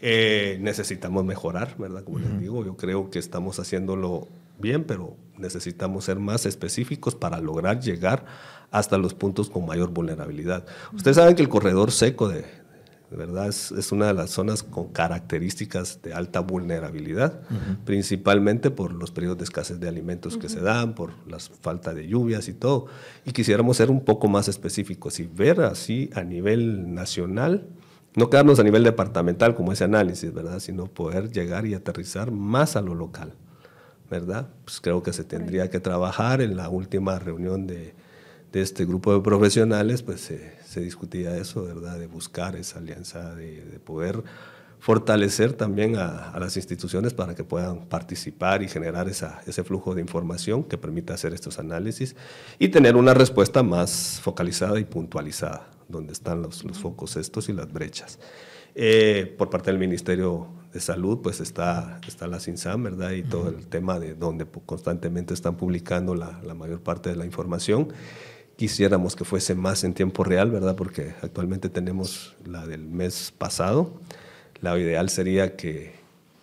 [0.00, 2.04] eh, necesitamos mejorar, ¿verdad?
[2.04, 7.40] Como les digo, yo creo que estamos haciéndolo bien, pero necesitamos ser más específicos para
[7.40, 8.24] lograr llegar
[8.70, 10.66] hasta los puntos con mayor vulnerabilidad.
[10.92, 12.44] Ustedes saben que el corredor seco de,
[13.14, 13.48] ¿verdad?
[13.48, 17.40] Es, una de las zonas con características de alta vulnerabilidad,
[17.84, 22.06] principalmente por los periodos de escasez de alimentos que se dan, por la falta de
[22.06, 22.86] lluvias y todo.
[23.24, 27.68] Y quisiéramos ser un poco más específicos y ver así a nivel nacional,
[28.16, 30.60] no quedarnos a nivel departamental como ese análisis, ¿verdad?
[30.60, 33.32] Sino poder llegar y aterrizar más a lo local,
[34.10, 34.48] ¿verdad?
[34.64, 37.94] Pues creo que se tendría que trabajar en la última reunión de,
[38.54, 42.00] de este grupo de profesionales, pues se se discutía eso, ¿verdad?
[42.00, 44.24] De buscar esa alianza, de, poder
[44.80, 50.00] fortalecer también a, las instituciones para que puedan participar y generar esa, ese flujo de
[50.00, 52.16] información que permita hacer estos análisis
[52.58, 57.52] y tener una respuesta más focalizada y puntualizada, donde están los, los focos estos y
[57.52, 58.18] las brechas.
[58.74, 63.12] Eh, por parte del Ministerio de Salud, pues está, está la CINSAM, ¿verdad?
[63.12, 67.24] Y todo el tema de donde constantemente están publicando la, la mayor parte de la
[67.24, 67.92] información.
[68.56, 70.76] Quisiéramos que fuese más en tiempo real, ¿verdad?
[70.76, 73.92] Porque actualmente tenemos la del mes pasado.
[74.60, 75.94] La ideal sería que,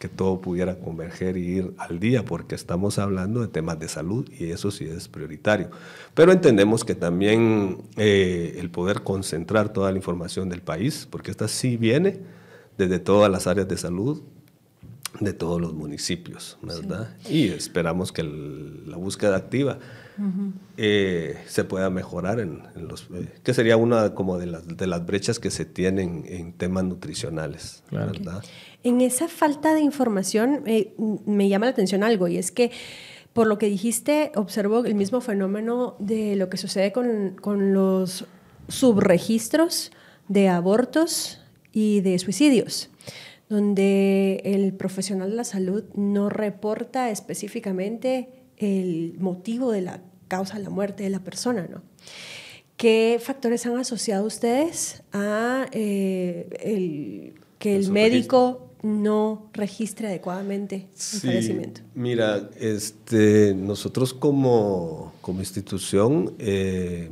[0.02, 4.28] que todo pudiera converger y ir al día, porque estamos hablando de temas de salud
[4.38, 5.70] y eso sí es prioritario.
[6.16, 11.48] Pero entendemos que también eh, el poder concentrar toda la información del país, porque esta
[11.48, 12.20] sí viene
[12.80, 14.24] desde todas las áreas de salud,
[15.20, 17.16] de todos los municipios, ¿verdad?
[17.30, 19.78] Y esperamos que la búsqueda activa
[20.78, 23.08] eh, se pueda mejorar en, los...
[23.14, 26.84] Eh, que sería una como de las, de las brechas que se tienen en temas
[26.84, 28.44] nutricionales, ¿verdad?
[28.84, 30.94] En esa falta de información eh,
[31.26, 32.72] me llama la atención algo y es que
[33.34, 38.26] por lo que dijiste observo el mismo fenómeno de lo que sucede con, con los
[38.68, 39.92] subregistros
[40.28, 42.90] de abortos y de suicidios
[43.52, 50.64] donde el profesional de la salud no reporta específicamente el motivo de la causa de
[50.64, 51.82] la muerte de la persona, ¿no?
[52.82, 61.20] ¿Qué factores han asociado ustedes a eh, el, que el médico no registre adecuadamente el
[61.22, 61.82] fallecimiento?
[61.94, 67.12] Mira, este, nosotros como, como institución eh,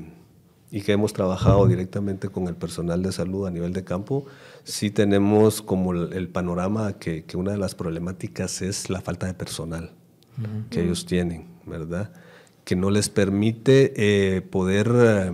[0.71, 4.25] y que hemos trabajado directamente con el personal de salud a nivel de campo,
[4.63, 9.35] sí tenemos como el, panorama que, que, una de las problemáticas es la falta de
[9.35, 9.91] personal
[10.69, 12.11] que ellos tienen, ¿verdad?
[12.63, 15.31] Que no les permite eh, poder eh,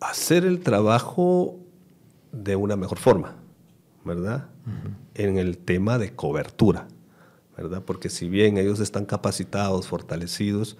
[0.00, 1.58] hacer el trabajo
[2.32, 3.36] de una mejor forma,
[4.04, 4.48] ¿verdad?
[5.14, 6.88] En el tema de cobertura,
[7.56, 7.82] ¿verdad?
[7.84, 10.76] Porque si bien ellos están capacitados, fortalecidos,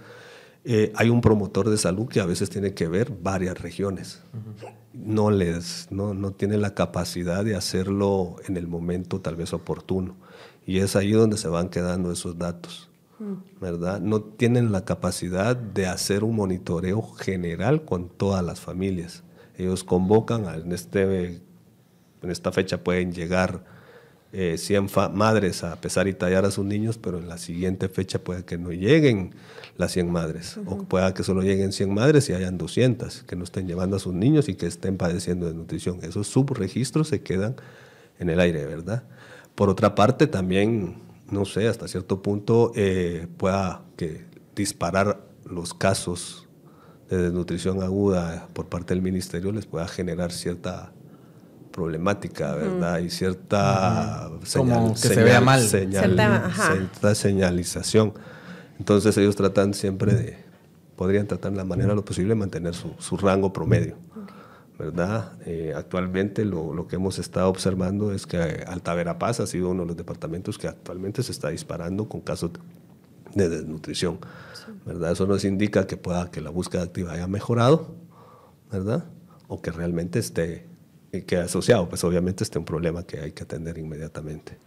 [0.65, 4.23] eh, hay un promotor de salud que a veces tiene que ver varias regiones.
[4.95, 10.17] No les, no, no tiene la capacidad de hacerlo en el momento tal vez oportuno.
[10.67, 12.89] Y es ahí donde se van quedando esos datos.
[13.61, 14.01] ¿verdad?
[14.01, 19.23] No tienen la capacidad de hacer un monitoreo general con todas las familias.
[19.57, 21.41] Ellos convocan, en, este,
[22.23, 23.65] en esta fecha pueden llegar
[24.33, 28.19] 100 eh, madres a pesar y tallar a sus niños, pero en la siguiente fecha
[28.19, 29.33] puede que no lleguen
[29.77, 33.45] las 100 madres, o pueda que solo lleguen 100 madres y hayan 200 que no
[33.45, 36.01] estén llevando a sus niños y que estén padeciendo de nutrición.
[36.03, 37.55] Esos subregistros se quedan
[38.19, 39.05] en el aire, ¿verdad?
[39.55, 40.97] Por otra parte, también,
[41.31, 46.49] no sé, hasta cierto punto eh, pueda que disparar los casos
[47.09, 50.93] de desnutrición aguda por parte del ministerio les pueda generar cierta
[51.71, 52.99] problemática, ¿verdad?
[53.01, 55.61] Y cierta Como que se vea mal.
[55.61, 58.15] cierta, señalización.
[58.79, 60.39] Entonces ellos tratan siempre de,
[60.97, 63.97] podrían tratar de la manera lo posible de mantener su, su rango promedio.
[64.79, 65.33] ¿Verdad?
[65.47, 69.83] Eh, actualmente lo, lo, que hemos estado observando es que Alta Verapaz ha sido uno
[69.83, 72.51] de los departamentos que actualmente se está disparando con casos
[73.35, 74.19] de desnutrición,
[74.85, 75.13] ¿verdad?
[75.13, 77.95] Eso nos indica que pueda que la búsqueda activa haya mejorado,
[78.71, 79.05] ¿verdad?
[79.49, 80.67] O que realmente esté,
[81.27, 84.59] que asociado, pues obviamente esté un problema que hay que atender inmediatamente.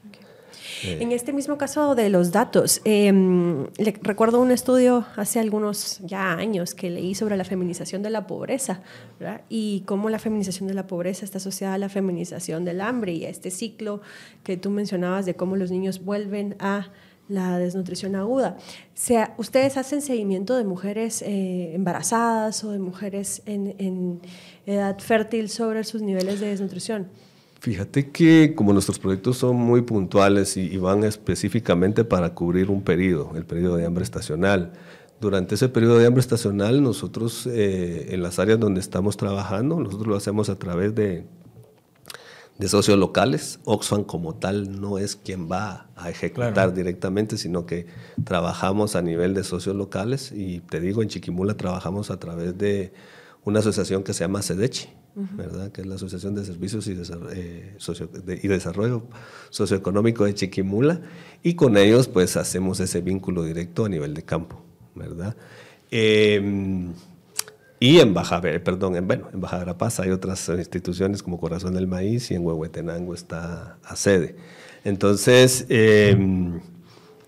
[0.83, 3.67] En este mismo caso de los datos, em,
[4.01, 8.81] recuerdo un estudio hace algunos ya años que leí sobre la feminización de la pobreza
[9.49, 13.25] y cómo la feminización de la pobreza está asociada a la feminización del hambre y
[13.25, 14.01] a este ciclo
[14.43, 16.91] que tú mencionabas de cómo los niños vuelven a
[17.29, 18.57] la desnutrición aguda.
[19.37, 24.21] ¿Ustedes hacen seguimiento de mujeres eh, embarazadas o de mujeres en,
[24.65, 27.07] edad fértil sobre sus niveles de desnutrición?
[27.59, 33.31] Fíjate que como nuestros proyectos son muy puntuales y, van específicamente para cubrir un periodo,
[33.35, 34.73] el periodo de hambre estacional,
[35.19, 40.07] durante ese periodo de hambre estacional nosotros eh, en las áreas donde estamos trabajando, nosotros
[40.07, 41.25] lo hacemos a través de
[42.57, 43.59] de socios locales.
[43.65, 47.87] Oxfam como tal no es quien va a ejecutar directamente, sino que
[48.23, 52.93] trabajamos a nivel de socios locales y te digo, en Chiquimula trabajamos a través de
[53.43, 54.89] una asociación que se llama SEDECHI,
[55.35, 55.71] ¿verdad?
[55.71, 56.95] que es la Asociación de Servicios y,
[57.33, 57.77] eh,
[58.43, 59.03] y, Desarrollo
[59.49, 61.01] Socioeconómico de Chiquimula,
[61.43, 64.63] y con ellos pues hacemos ese vínculo directo a nivel de campo.
[64.97, 65.35] ¿verdad?
[65.91, 66.91] Eh,
[67.79, 69.63] y en Baja, perdón, en, bueno, en Baja
[69.99, 74.35] hay otras instituciones como Corazón del Maíz y en Huehuetenango está a sede.
[74.83, 76.59] Entonces, em,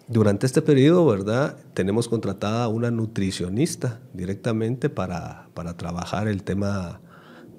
[0.08, 1.58] durante este periodo, ¿verdad?
[1.76, 7.00] Tenemos contratada una nutricionista directamente para, para trabajar el tema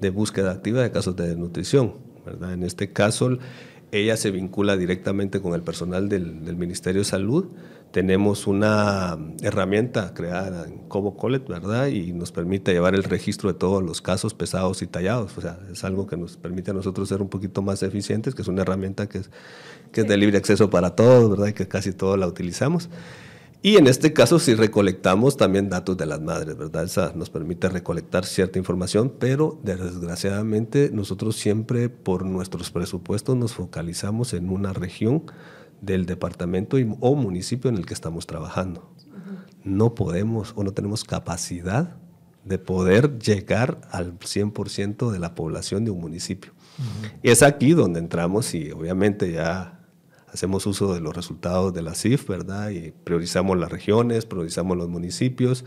[0.01, 2.53] de búsqueda activa de casos de desnutrición, ¿verdad?
[2.53, 3.39] En este caso,
[3.93, 7.47] ella se vincula directamente con el personal del, Ministerio de Salud
[7.91, 11.89] tenemos una herramienta creada en Cobo Collet, ¿verdad?
[11.89, 15.37] Y nos permite llevar el registro de todos los casos pesados y tallados.
[15.37, 18.43] O sea, es algo que nos permite a nosotros ser un poquito más eficientes, que
[18.43, 19.31] es una herramienta que es,
[19.93, 21.49] es de libre acceso para todos, ¿verdad?
[21.49, 22.89] Y que casi todos la utilizamos.
[23.63, 26.85] Y en este caso sí recolectamos también datos de las madres, ¿verdad?
[26.85, 34.33] Esa nos permite recolectar cierta información, pero desgraciadamente nosotros siempre por nuestros presupuestos nos focalizamos
[34.33, 35.25] en una región
[35.83, 38.95] del departamento o municipio en el que estamos trabajando.
[39.63, 41.97] No podemos o no tenemos capacidad
[42.45, 46.53] de poder llegar al 100% de la población de un municipio.
[47.23, 49.80] Y es aquí donde entramos y obviamente ya
[50.33, 52.71] hacemos uso de los resultados de la CIF, ¿verdad?
[52.71, 55.65] Y priorizamos las regiones, priorizamos los municipios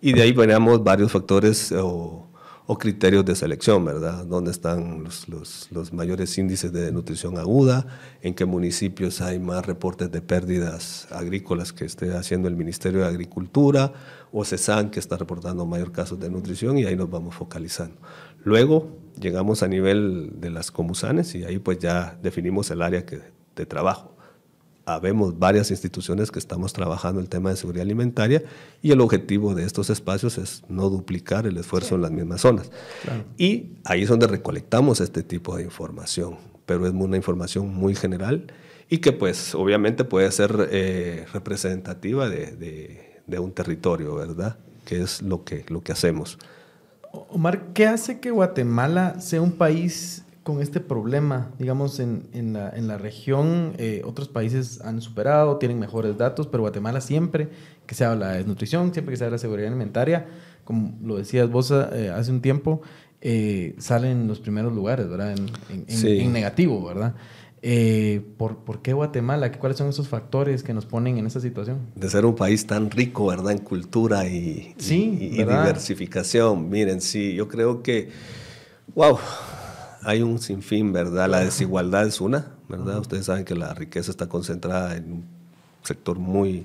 [0.00, 2.26] y de ahí veníamos varios factores o
[2.66, 4.26] o criterios de selección, ¿verdad?
[4.26, 7.86] ¿Dónde están los, los, los, mayores índices de nutrición aguda?
[8.22, 13.06] ¿En qué municipios hay más reportes de pérdidas agrícolas que esté haciendo el Ministerio de
[13.06, 13.92] Agricultura?
[14.32, 17.96] O CESAN que está reportando mayor casos de nutrición y ahí nos vamos focalizando.
[18.42, 23.20] Luego llegamos a nivel de las comusanes y ahí pues ya definimos el área que,
[23.62, 24.16] de trabajo
[24.86, 28.44] habemos varias instituciones que estamos trabajando el tema de seguridad alimentaria
[28.80, 32.70] y el objetivo de estos espacios es no duplicar el esfuerzo en las mismas zonas.
[33.36, 38.46] Y ahí es donde recolectamos este tipo de información, pero es una información muy general
[38.88, 44.56] y que pues obviamente puede ser eh, representativa de, de, un territorio, ¿verdad?
[44.84, 46.38] Que es lo que, lo que hacemos.
[47.10, 51.50] Omar, ¿qué hace que Guatemala sea un país con este problema?
[51.58, 56.46] Digamos, en, en, la, en la, región eh, otros países han superado, tienen mejores datos,
[56.46, 57.48] pero Guatemala siempre
[57.84, 60.28] que se habla de desnutrición, siempre que se habla de seguridad alimentaria,
[60.62, 62.80] como lo decías vos eh, hace un tiempo,
[63.22, 65.32] eh, salen los primeros lugares, ¿verdad?
[65.32, 65.48] En,
[65.88, 67.16] en negativo, ¿verdad?
[67.60, 69.50] Eh, ¿por, ¿por, qué Guatemala?
[69.50, 71.78] ¿Cuáles son esos factores que nos ponen en esa situación?
[71.96, 73.50] De ser un país tan rico, ¿verdad?
[73.50, 76.70] En cultura y, sí, y diversificación.
[76.70, 78.10] Miren, sí, yo creo que,
[78.94, 79.18] wow,
[80.06, 81.28] hay un sinfín, ¿verdad?
[81.28, 83.00] La desigualdad es una, ¿verdad?
[83.00, 85.24] Ustedes saben que la riqueza está concentrada en un
[85.82, 86.64] sector muy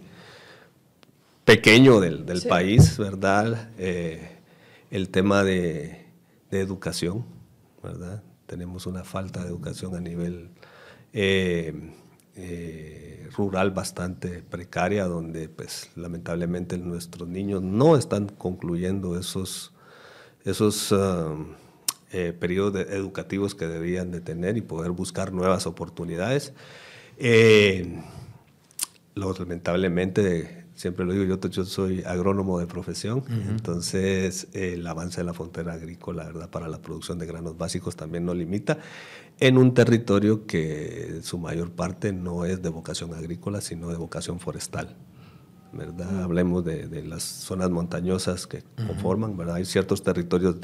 [1.43, 3.71] pequeño del, del país, ¿verdad?
[3.79, 4.37] Eh,
[4.91, 6.05] el tema de,
[6.51, 7.25] de, educación,
[7.81, 8.21] ¿verdad?
[8.45, 10.49] Tenemos una falta de educación a nivel
[11.11, 11.73] eh,
[12.35, 19.73] eh, rural bastante precaria, donde pues lamentablemente nuestros niños no están concluyendo esos,
[20.45, 21.55] esos um,
[22.11, 26.53] eh, periodos educativos que debían de tener y poder buscar nuevas oportunidades.
[27.17, 28.01] Eh,
[29.15, 35.33] lamentablemente, siempre lo digo, yo, yo soy agrónomo de profesión, entonces el avance de la
[35.33, 36.49] frontera agrícola ¿verdad?
[36.49, 38.79] para la producción de granos básicos también nos limita
[39.39, 44.39] en un territorio que su mayor parte no es de vocación agrícola, sino de vocación
[44.39, 44.95] forestal.
[45.73, 46.23] ¿verdad?
[46.23, 49.55] Hablemos de, las zonas montañosas que conforman, ¿verdad?
[49.55, 50.59] Hay ciertos territorios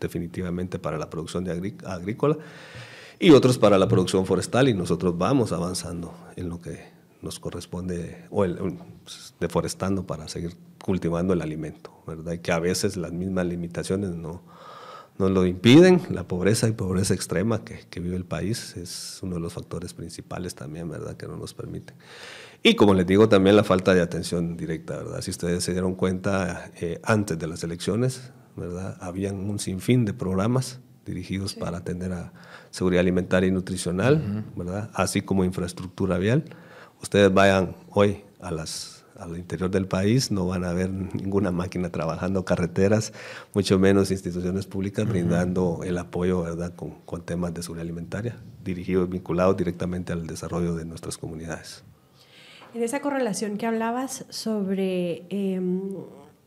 [0.00, 2.38] definitivamente para la producción de agrícola
[3.18, 6.88] y otros para la producción forestal y nosotros vamos avanzando en lo que
[7.22, 8.46] nos corresponde, o
[9.04, 12.32] pues, deforestando para seguir cultivando el alimento, ¿verdad?
[12.32, 14.42] Y que a veces las mismas limitaciones no,
[15.20, 16.00] nos lo impiden.
[16.10, 19.94] La pobreza y pobreza extrema que, que, vive el país es uno de los factores
[19.94, 21.94] principales también, ¿verdad?, que no nos permiten.
[22.62, 25.20] Y como les digo, también la falta de atención directa, ¿verdad?
[25.20, 30.14] Si ustedes se dieron cuenta, eh, antes de las elecciones, ¿verdad?, habían un sinfín de
[30.14, 32.32] programas dirigidos para atender a
[32.70, 36.44] seguridad alimentaria y nutricional, ¿verdad?, así como infraestructura vial.
[37.02, 41.90] Ustedes vayan hoy a las al interior del país, no van a ver ninguna máquina
[41.90, 43.12] trabajando carreteras,
[43.54, 46.74] mucho menos instituciones públicas brindando el apoyo ¿verdad?
[46.74, 51.84] Con, con, temas de seguridad alimentaria, dirigidos, vinculados directamente al desarrollo de nuestras comunidades.
[52.74, 55.60] En esa correlación que hablabas sobre eh,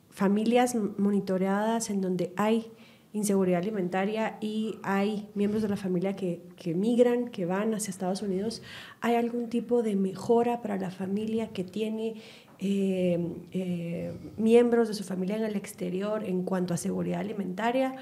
[0.09, 2.71] familias monitoreadas en donde hay
[3.13, 8.23] inseguridad alimentaria y hay miembros de la familia que, que, migran, que van hacia Estados
[8.23, 8.63] Unidos,
[9.01, 12.15] ¿hay algún tipo de mejora para la familia que tiene
[12.59, 13.19] eh,
[13.51, 17.95] eh, miembros de su familia en el exterior en cuanto a seguridad alimentaria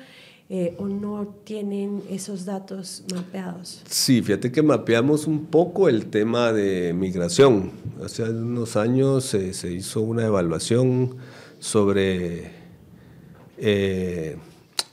[0.49, 3.81] eh, o no tienen esos datos mapeados?
[3.87, 7.71] Sí, fíjate que mapeamos un poco el tema de migración.
[8.03, 11.15] Hace unos años se hizo una evaluación
[11.59, 12.51] sobre,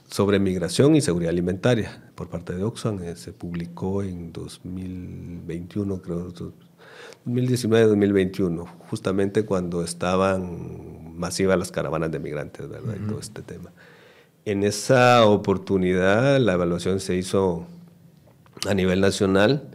[0.08, 2.98] sobre migración y seguridad alimentaria por parte de Oxfam.
[3.14, 6.32] se publicó en 2021, creo
[7.28, 12.94] 2019-2021, justamente cuando estaban masivas las caravanas de migrantes, ¿verdad?
[12.96, 13.72] Y todo este tema.
[14.44, 17.66] En esa oportunidad la evaluación se hizo
[18.66, 19.68] a nivel nacional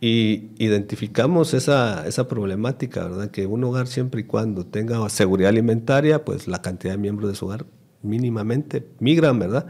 [0.00, 3.30] y identificamos esa, esa problemática, ¿verdad?
[3.30, 7.36] Que un hogar siempre y cuando tenga seguridad alimentaria, pues la cantidad de miembros de
[7.36, 7.66] su hogar
[8.02, 9.66] mínimamente migran, ¿verdad?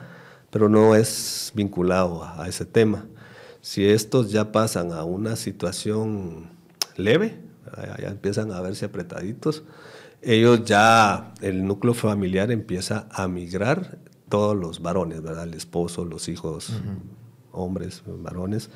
[0.51, 3.07] Pero no es vinculado a, a ese tema.
[3.61, 6.58] Si estos ya pasan a una situación
[6.99, 7.41] leve,
[8.01, 9.65] ya empiezan a verse apretaditos,
[10.21, 15.45] ellos ya, el núcleo familiar empieza a migrar todos los varones, ¿verdad?
[15.45, 16.73] El esposo, los hijos,
[17.53, 18.71] hombres, varones,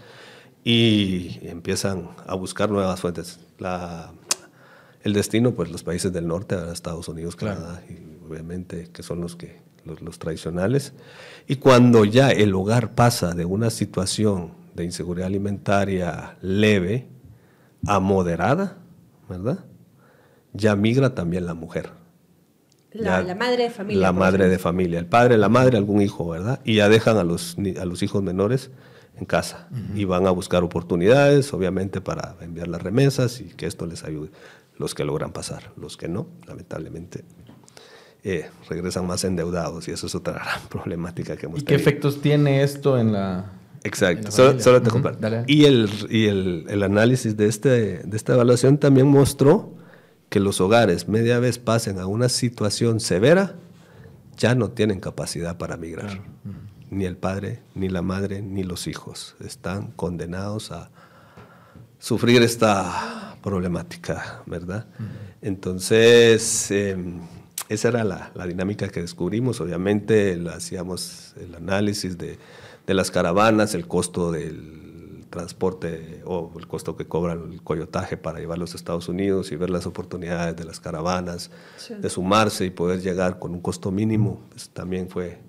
[0.65, 3.41] y empiezan a buscar nuevas fuentes.
[3.59, 4.13] La,
[5.03, 9.35] el destino, pues los países del norte, Estados Unidos, Canadá, y obviamente que son los,
[9.35, 10.93] que, los, los tradicionales.
[11.49, 17.09] Y cuando ya el hogar pasa de una situación de inseguridad alimentaria leve,
[17.87, 18.79] a moderada,
[19.29, 19.65] ¿verdad?
[20.53, 21.91] Ya migra también la mujer.
[22.93, 24.03] La, madre de familia.
[24.03, 26.61] La madre de familia, el padre, la madre, algún hijo, ¿verdad?
[26.65, 28.71] Y ya dejan a los, a los hijos menores
[29.17, 33.87] en casa y van a buscar oportunidades, obviamente, para enviar las remesas y que esto
[33.87, 34.31] les ayude.
[34.77, 37.25] Los que logran pasar, los que no, lamentablemente,
[38.25, 42.21] eh, regresan más endeudados y eso es otra gran problemática que hemos ¿Y qué efectos
[42.21, 43.53] tiene esto en la,
[43.85, 45.29] Exacto, solo, te comparto.
[45.47, 49.75] Y, el, y el, el, análisis de, este, de esta evaluación también mostró
[50.29, 53.57] que los hogares, media vez pasen a una situación severa,
[54.37, 56.23] ya no tienen capacidad para migrar.
[56.91, 59.37] Ni el padre, ni la madre, ni los hijos.
[59.45, 60.91] Están condenados a
[61.99, 64.87] sufrir esta problemática, ¿verdad?
[65.41, 67.21] Entonces, em,
[67.69, 69.61] esa era la, la, dinámica que descubrimos.
[69.61, 72.39] Obviamente, hacíamos el análisis de
[72.87, 78.39] de las caravanas, el costo del transporte o el costo que cobra el coyotaje para
[78.39, 81.51] llevarlos a Estados Unidos y ver las oportunidades de las caravanas,
[81.89, 85.41] de sumarse y poder llegar con un costo mínimo, pues, también fue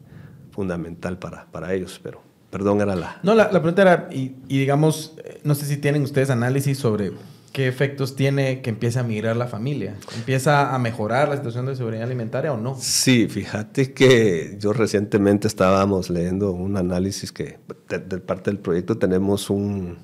[0.51, 3.19] fundamental para, para ellos, pero perdón, era la...
[3.23, 6.77] No, la, la pregunta era, y, y digamos, eh, no sé si tienen ustedes análisis
[6.77, 7.11] sobre
[7.53, 9.95] ¿qué efectos tiene que empiece a migrar la familia?
[10.17, 12.75] ¿Empieza a mejorar la situación de seguridad alimentaria o no?
[12.79, 19.51] Sí, fíjate que yo recientemente estábamos leyendo un análisis que de, parte del proyecto tenemos
[19.51, 19.99] un,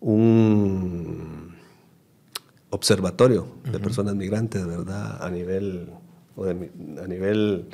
[0.00, 1.56] un
[2.70, 5.20] observatorio de personas migrantes, ¿verdad?
[5.20, 5.90] A nivel,
[6.38, 7.66] a nivel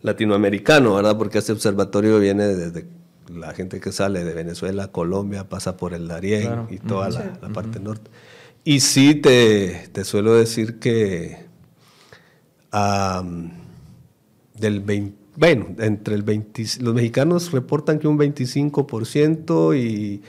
[0.00, 1.18] latinoamericano, ¿verdad?
[1.18, 2.86] Porque este observatorio viene desde
[3.28, 7.80] la gente que sale de Venezuela, Colombia, pasa por el Darién y toda la, parte
[7.80, 8.10] norte.
[8.64, 11.44] Y sí te, te suelo decir que
[14.54, 20.22] del 20, bueno, entre el 20, los mexicanos reportan que un 25% y,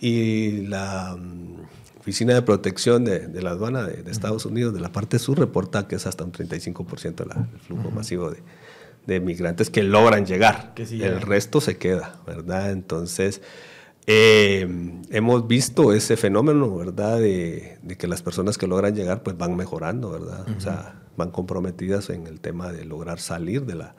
[0.00, 1.16] y la
[1.98, 5.96] Oficina de Protección de, la Aduana de, Estados Unidos, de la parte sur, reporta que
[5.96, 8.38] es hasta un 35% el flujo masivo de,
[9.08, 10.74] de migrantes que logran llegar.
[10.76, 12.70] el resto se queda, ¿verdad?
[12.72, 13.40] Entonces,
[14.06, 14.68] eh,
[15.08, 17.18] hemos visto ese fenómeno, ¿verdad?
[17.18, 20.44] De, que las personas que logran llegar, pues van mejorando, ¿verdad?
[20.54, 23.94] O sea, van comprometidas en el tema de lograr salir de la,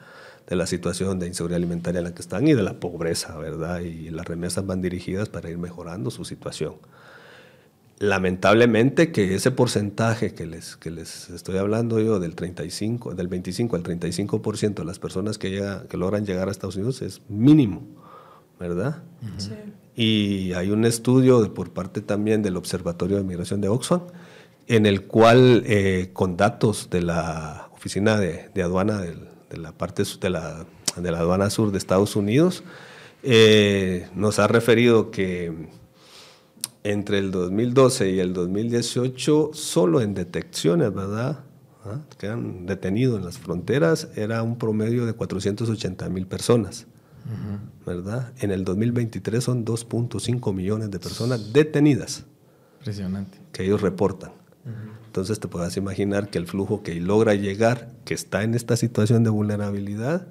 [0.46, 3.80] de la situación de inseguridad alimentaria en la que están y de la pobreza, ¿verdad?
[3.80, 6.74] Y las remesas van dirigidas para ir mejorando su situación.
[8.00, 13.76] Lamentablemente que ese porcentaje que les, que les estoy hablando yo del 35, del 25
[13.76, 17.82] al 35% de las personas que, llega, que logran llegar a Estados Unidos es mínimo,
[18.58, 19.02] ¿verdad?
[19.36, 19.52] Sí.
[19.94, 24.00] Y hay un estudio por parte también del Observatorio de Migración de Oxfam,
[24.66, 30.30] en el cual eh, con datos de la Oficina de, Aduana de la parte de
[30.30, 30.64] la,
[30.96, 32.64] de la aduana sur de Estados Unidos,
[33.22, 35.68] eh, nos ha referido que
[36.84, 41.40] entre el 2012 y el 2018, solo en detecciones, ¿verdad?
[41.84, 42.00] ¿Ah?
[42.18, 46.86] Que han detenido en las fronteras, era un promedio de 480 mil personas,
[47.86, 48.32] ¿verdad?
[48.38, 52.24] En el 2023 son 2.5 millones de personas detenidas.
[52.78, 53.38] Impresionante.
[53.52, 54.32] Que ellos reportan.
[55.06, 59.24] Entonces te puedas imaginar que el flujo que logra llegar, que está en esta situación
[59.24, 60.28] de vulnerabilidad,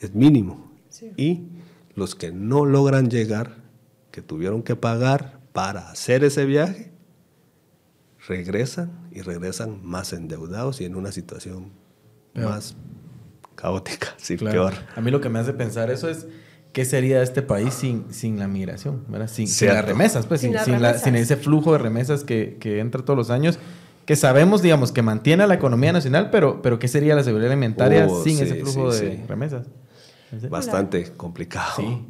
[0.00, 0.72] es mínimo.
[1.16, 1.48] Y
[1.94, 3.56] los que no logran llegar,
[4.10, 6.92] que tuvieron que pagar para hacer ese viaje,
[8.28, 11.72] regresan y regresan más endeudados y en una situación
[12.32, 12.76] más
[13.56, 14.74] caótica, sí, peor.
[14.94, 16.28] A mí lo que me hace pensar eso es
[16.72, 21.36] qué sería este país sin, sin la migración, Sin, las remesas, pues, sin, sin, ese
[21.36, 23.58] flujo de remesas que, que, entra todos los años,
[24.06, 27.50] que sabemos, digamos, que mantiene a la economía nacional, pero, pero ¿qué sería la seguridad
[27.50, 29.66] alimentaria oh, sin ese flujo de remesas?
[30.48, 31.72] Bastante complicado.
[31.78, 32.06] Sí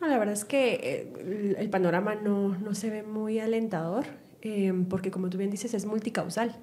[0.00, 4.04] la verdad es que eh, el panorama no, no se ve muy alentador,
[4.42, 6.54] eh, porque como tú bien dices, es multicausal.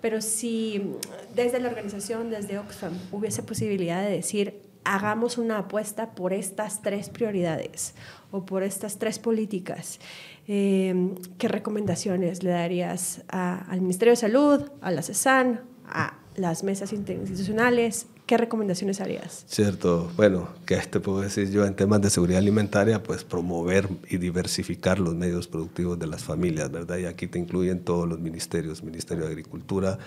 [0.00, 0.92] Pero si
[1.34, 7.08] desde la organización, desde Oxfam, hubiese posibilidad de decir, hagamos una apuesta por estas tres
[7.08, 7.94] prioridades
[8.30, 9.98] o por estas tres políticas,
[10.46, 16.92] eh, ¿qué recomendaciones le darías al Ministerio de Salud, a la CESAN, a las mesas
[16.92, 19.44] interinstitucionales ¿Qué recomendaciones harías?
[19.46, 23.00] Cierto, bueno, ¿qué te puedo decir yo en temas de seguridad alimentaria?
[23.00, 26.98] Pues promover y diversificar los medios productivos de las familias, ¿verdad?
[26.98, 29.98] Y aquí te incluyen todos los ministerios, Ministerio de Agricultura,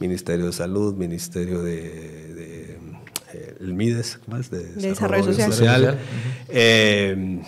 [0.00, 2.78] Ministerio de Salud, Ministerio de,
[3.32, 6.00] eh, el MIDES, más de, Desarrollo, Social.
[6.48, 7.40] Eh,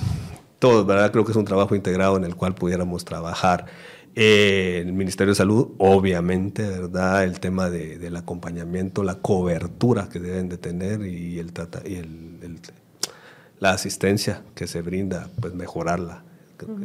[0.60, 1.10] todo, ¿verdad?
[1.10, 3.66] Creo que es un trabajo integrado en el cual pudiéramos trabajar.
[4.14, 7.24] Eh, el Ministerio de Salud, obviamente, ¿verdad?
[7.24, 11.52] El tema de, del acompañamiento, la cobertura que deben de tener y, el,
[11.86, 12.60] y el,
[13.60, 16.24] la asistencia que se brinda, pues mejorarla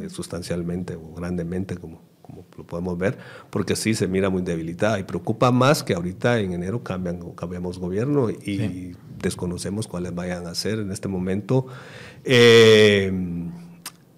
[0.08, 3.18] sustancialmente o grandemente, como, como lo podemos ver,
[3.50, 7.78] porque sí se mira muy debilitada y preocupa más que ahorita en enero cambian, cambiamos
[7.78, 11.66] gobierno y desconocemos cuáles vayan a ser en este momento.
[12.24, 13.12] Eh,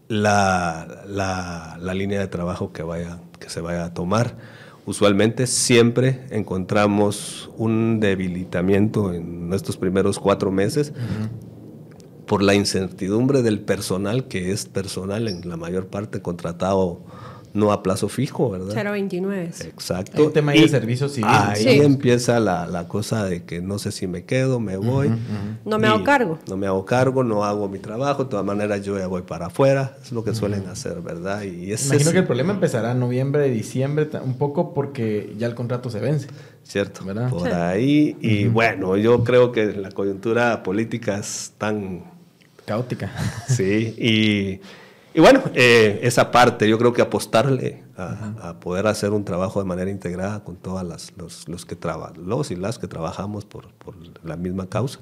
[0.09, 4.37] la, la, línea de trabajo que, vaya, que se vaya a tomar.
[4.87, 10.95] Usualmente siempre encontramos un debilitamiento en nuestros primeros cuatro meses
[12.27, 17.03] por la incertidumbre del personal, que es personal en la mayor parte contratado
[17.55, 18.75] no a plazo fijo, ¿verdad?
[18.93, 19.51] 029.
[19.65, 20.27] Exacto.
[20.27, 21.37] El tema de servicios civiles.
[21.37, 25.11] Ahí empieza la, la, cosa de que no sé si me quedo, me voy.
[25.65, 26.39] No me hago cargo.
[26.49, 29.47] No me hago cargo, no hago mi trabajo, de todas maneras yo ya voy para
[29.47, 31.43] afuera, es lo que suelen hacer, ¿verdad?
[31.43, 35.91] Y Imagino que el problema empezará en noviembre, diciembre, un poco porque ya el contrato
[35.91, 36.29] se vence.
[36.63, 37.31] Cierto, ¿verdad?
[37.31, 42.05] Por ahí, y bueno, yo creo que la coyuntura política es tan...
[42.67, 43.11] Caótica.
[43.49, 44.61] Sí, y...
[45.15, 49.67] Y bueno, eh, esa parte, yo creo que apostarle a, poder hacer un trabajo de
[49.67, 51.77] manera integrada con todas las, los, los, que
[52.17, 55.01] los y las que trabajamos por, por, la misma causa,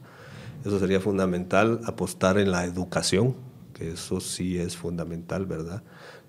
[0.65, 3.35] eso sería fundamental, apostar en la educación,
[3.75, 5.83] que eso sí es fundamental, ¿verdad?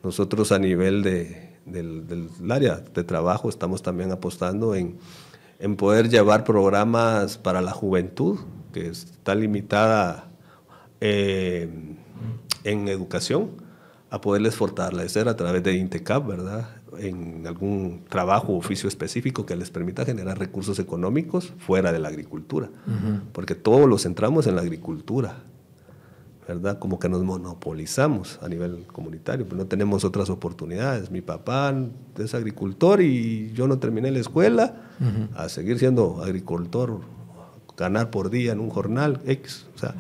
[0.03, 4.97] Nosotros a nivel de, del, del, área de trabajo estamos también apostando en,
[5.59, 8.39] en poder llevar programas para la juventud,
[8.73, 10.29] que está limitada
[10.99, 11.69] eh,
[12.63, 13.66] en educación
[14.09, 16.69] a poderles fortalecer a través de INTECAP, ¿verdad?
[16.99, 22.07] En algún trabajo o oficio específico que les permita generar recursos económicos fuera de la
[22.07, 22.69] agricultura.
[23.33, 25.43] Porque todos los centramos en la agricultura,
[26.47, 26.79] ¿verdad?
[26.79, 31.11] Como que nos monopolizamos a nivel comunitario, pero no tenemos otras oportunidades.
[31.11, 31.75] Mi papá
[32.17, 34.83] es agricultor y yo no terminé la escuela,
[35.35, 37.01] a seguir siendo agricultor,
[37.75, 39.67] ganar por día en un jornal X.
[39.75, 39.95] O sea,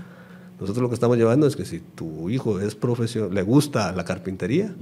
[0.59, 4.03] nosotros lo que estamos llevando es que si tu hijo es profesión, le gusta la
[4.05, 4.73] carpintería,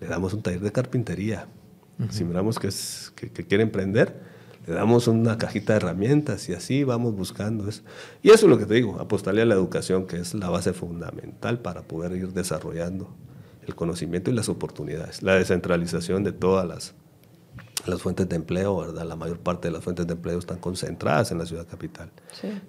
[0.00, 1.46] le damos un taller de carpintería.
[2.10, 4.16] Si miramos que, es, que, quiere emprender,
[4.66, 7.82] le damos una cajita de herramientas y así vamos buscando eso.
[8.22, 10.72] Y eso es lo que te digo, apostarle a la educación, que es la base
[10.72, 13.14] fundamental para poder ir desarrollando
[13.64, 16.94] el conocimiento y las oportunidades, la descentralización de todas las,
[17.86, 19.04] las fuentes de empleo, ¿verdad?
[19.04, 22.10] La mayor parte de las fuentes de empleo están concentradas en la ciudad capital.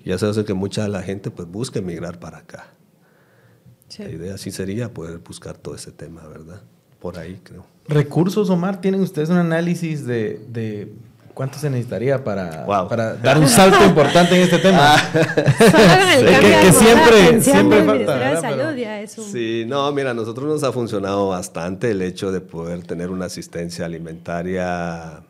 [0.04, 2.68] Y eso hace que mucha de la gente pues busque emigrar para acá.
[4.00, 6.62] La idea sí sería poder buscar todo ese tema, ¿verdad?
[7.04, 7.66] por ahí creo.
[7.90, 10.94] Recursos, Omar, ¿tienen ustedes un análisis de, de
[11.34, 12.88] cuánto se necesitaría para, Wow.
[12.88, 14.96] para dar un salto importante en este tema?
[15.14, 18.42] El Sí, que- que siempre- siempre falta, de.
[18.42, 19.26] Salud Pero- ya es un...
[19.26, 23.26] Sí, no, mira, a nosotros nos ha funcionado bastante el hecho de poder tener una
[23.26, 25.22] asistencia alimentaria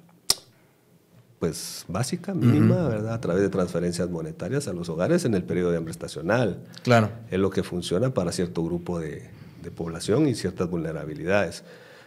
[1.40, 3.14] pues básica, mínima, ¿verdad?
[3.16, 6.60] A través de transferencias monetarias a los hogares en el periodo de hambre estacional.
[6.84, 7.10] Claro.
[7.30, 9.30] Es lo que funciona para cierto grupo de,
[9.62, 11.66] de población y ciertas vulnerabilidades.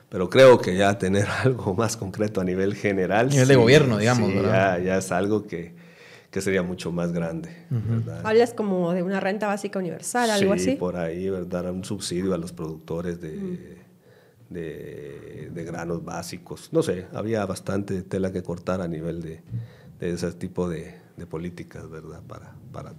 [0.08, 3.28] Pero creo que ya tener algo más concreto a nivel general.
[3.28, 4.78] Nivel de gobierno, digamos, sí, ¿verdad?
[4.78, 5.74] ya, ya es algo que,
[6.30, 8.20] que sería mucho más grande, ¿verdad?
[8.24, 10.76] Hablas como de una renta básica universal, algo sí, así.
[10.76, 11.70] por ahí, ¿verdad?
[11.70, 13.78] Un subsidio a los productores de,
[14.50, 16.68] de, de granos básicos.
[16.72, 19.42] No sé, había bastante tela que cortar a nivel de,
[19.98, 22.22] de ese tipo de, de políticas, ¿verdad?
[22.26, 22.94] Para, para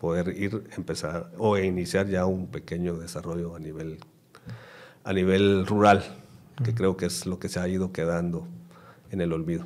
[0.00, 3.98] poder ir, empezar o iniciar ya un pequeño desarrollo a nivel,
[5.04, 6.02] a nivel rural,
[6.64, 8.46] que creo que es lo que se ha ido quedando
[9.10, 9.64] en el olvido.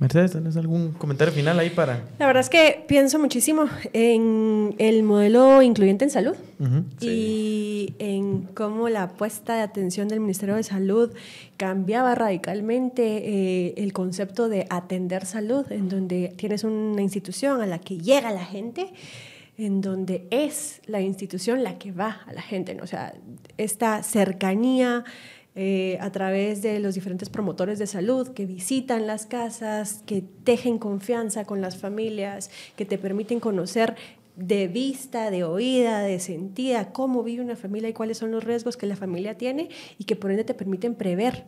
[0.00, 2.02] Mercedes, ¿tienes algún comentario final ahí para...?
[2.18, 6.84] La verdad es que pienso muchísimo en el modelo incluyente en salud Ujú.
[7.02, 11.12] y en cómo la puesta de atención del Ministerio de Salud
[11.58, 17.78] cambiaba radicalmente eh, el concepto de atender salud, en donde tienes una institución a la
[17.78, 18.94] que llega la gente,
[19.58, 22.84] en donde es la institución la que va a la gente, ¿no?
[22.84, 23.12] o sea,
[23.58, 25.04] esta cercanía
[25.56, 30.78] eh, a través de los diferentes promotores de salud que visitan las casas, que tejen
[30.78, 33.96] confianza con las familias, que te permiten conocer
[34.36, 38.76] de vista, de oída, de sentida, cómo vive una familia y cuáles son los riesgos
[38.76, 41.44] que la familia tiene y que por ende te permiten prever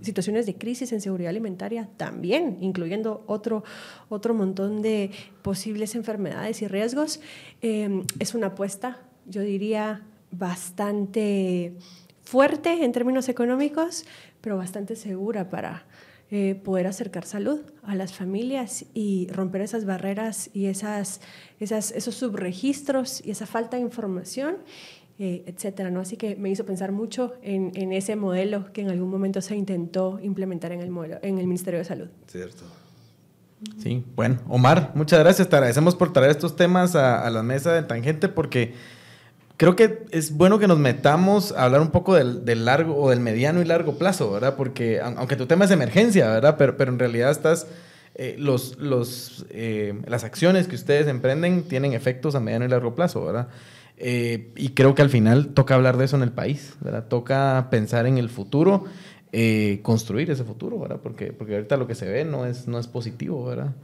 [0.00, 3.64] situaciones de crisis en seguridad alimentaria también, incluyendo otro,
[4.08, 5.10] otro montón de
[5.42, 7.20] posibles enfermedades y riesgos.
[7.60, 11.74] Eh, es una apuesta, yo diría, bastante
[12.28, 14.04] fuerte en términos económicos,
[14.42, 15.86] pero bastante segura para
[16.30, 21.22] eh, poder acercar salud a las familias y romper esas barreras y esas,
[21.58, 24.58] esas, esos subregistros y esa falta de información,
[25.18, 26.00] eh, etcétera, ¿no?
[26.00, 29.56] Así que me hizo pensar mucho en, en ese modelo que en algún momento se
[29.56, 32.08] intentó implementar en el, modelo, en el Ministerio de Salud.
[32.26, 32.64] ¿Cierto?
[33.78, 35.48] Sí, bueno, Omar, muchas gracias.
[35.48, 38.74] Te agradecemos por traer estos temas a, a la mesa de Tangente porque
[39.58, 43.20] creo que es bueno que nos metamos a hablar un poco del, largo o del
[43.20, 44.56] mediano y largo plazo, ¿verdad?
[44.56, 46.56] Porque aun- aunque tu tema es emergencia, ¿verdad?
[46.58, 47.66] Pero, pero en realidad estás,
[48.14, 52.94] eh, los, los, eh, las acciones que ustedes emprenden tienen efectos a mediano y largo
[52.94, 53.48] plazo, ¿verdad?
[53.98, 57.06] Eh, y creo que al final toca hablar de eso en el país, ¿verdad?
[57.08, 58.84] Toca pensar en el futuro,
[59.82, 61.00] construir ese futuro, ¿verdad?
[61.02, 63.74] Porque, porque ahorita lo que se ve no es, no es positivo, ¿verdad?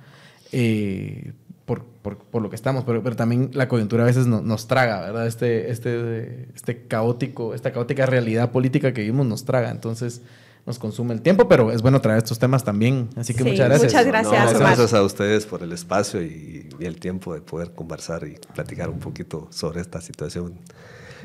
[1.66, 4.66] Por, por, por lo que estamos, pero, pero también la coyuntura a veces no- nos
[4.66, 5.26] traga, ¿verdad?
[5.26, 10.20] Este, este, este caótico, esta caótica realidad política que vivimos nos traga, entonces
[10.66, 13.68] nos consume el tiempo, pero es bueno traer estos temas también, así que Sí, muchas
[13.68, 13.92] gracias.
[13.92, 17.70] muchas gracias, No, gracias a ustedes por el espacio y, y el tiempo de poder
[17.72, 20.54] conversar y platicar un poquito sobre esta situación.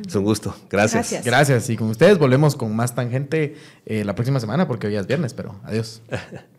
[0.07, 0.55] Es un gusto.
[0.69, 1.09] Gracias.
[1.11, 1.25] Gracias.
[1.25, 5.05] Gracias, y con ustedes volvemos con más tangente eh, la próxima semana, porque hoy es
[5.05, 6.01] viernes, pero adiós.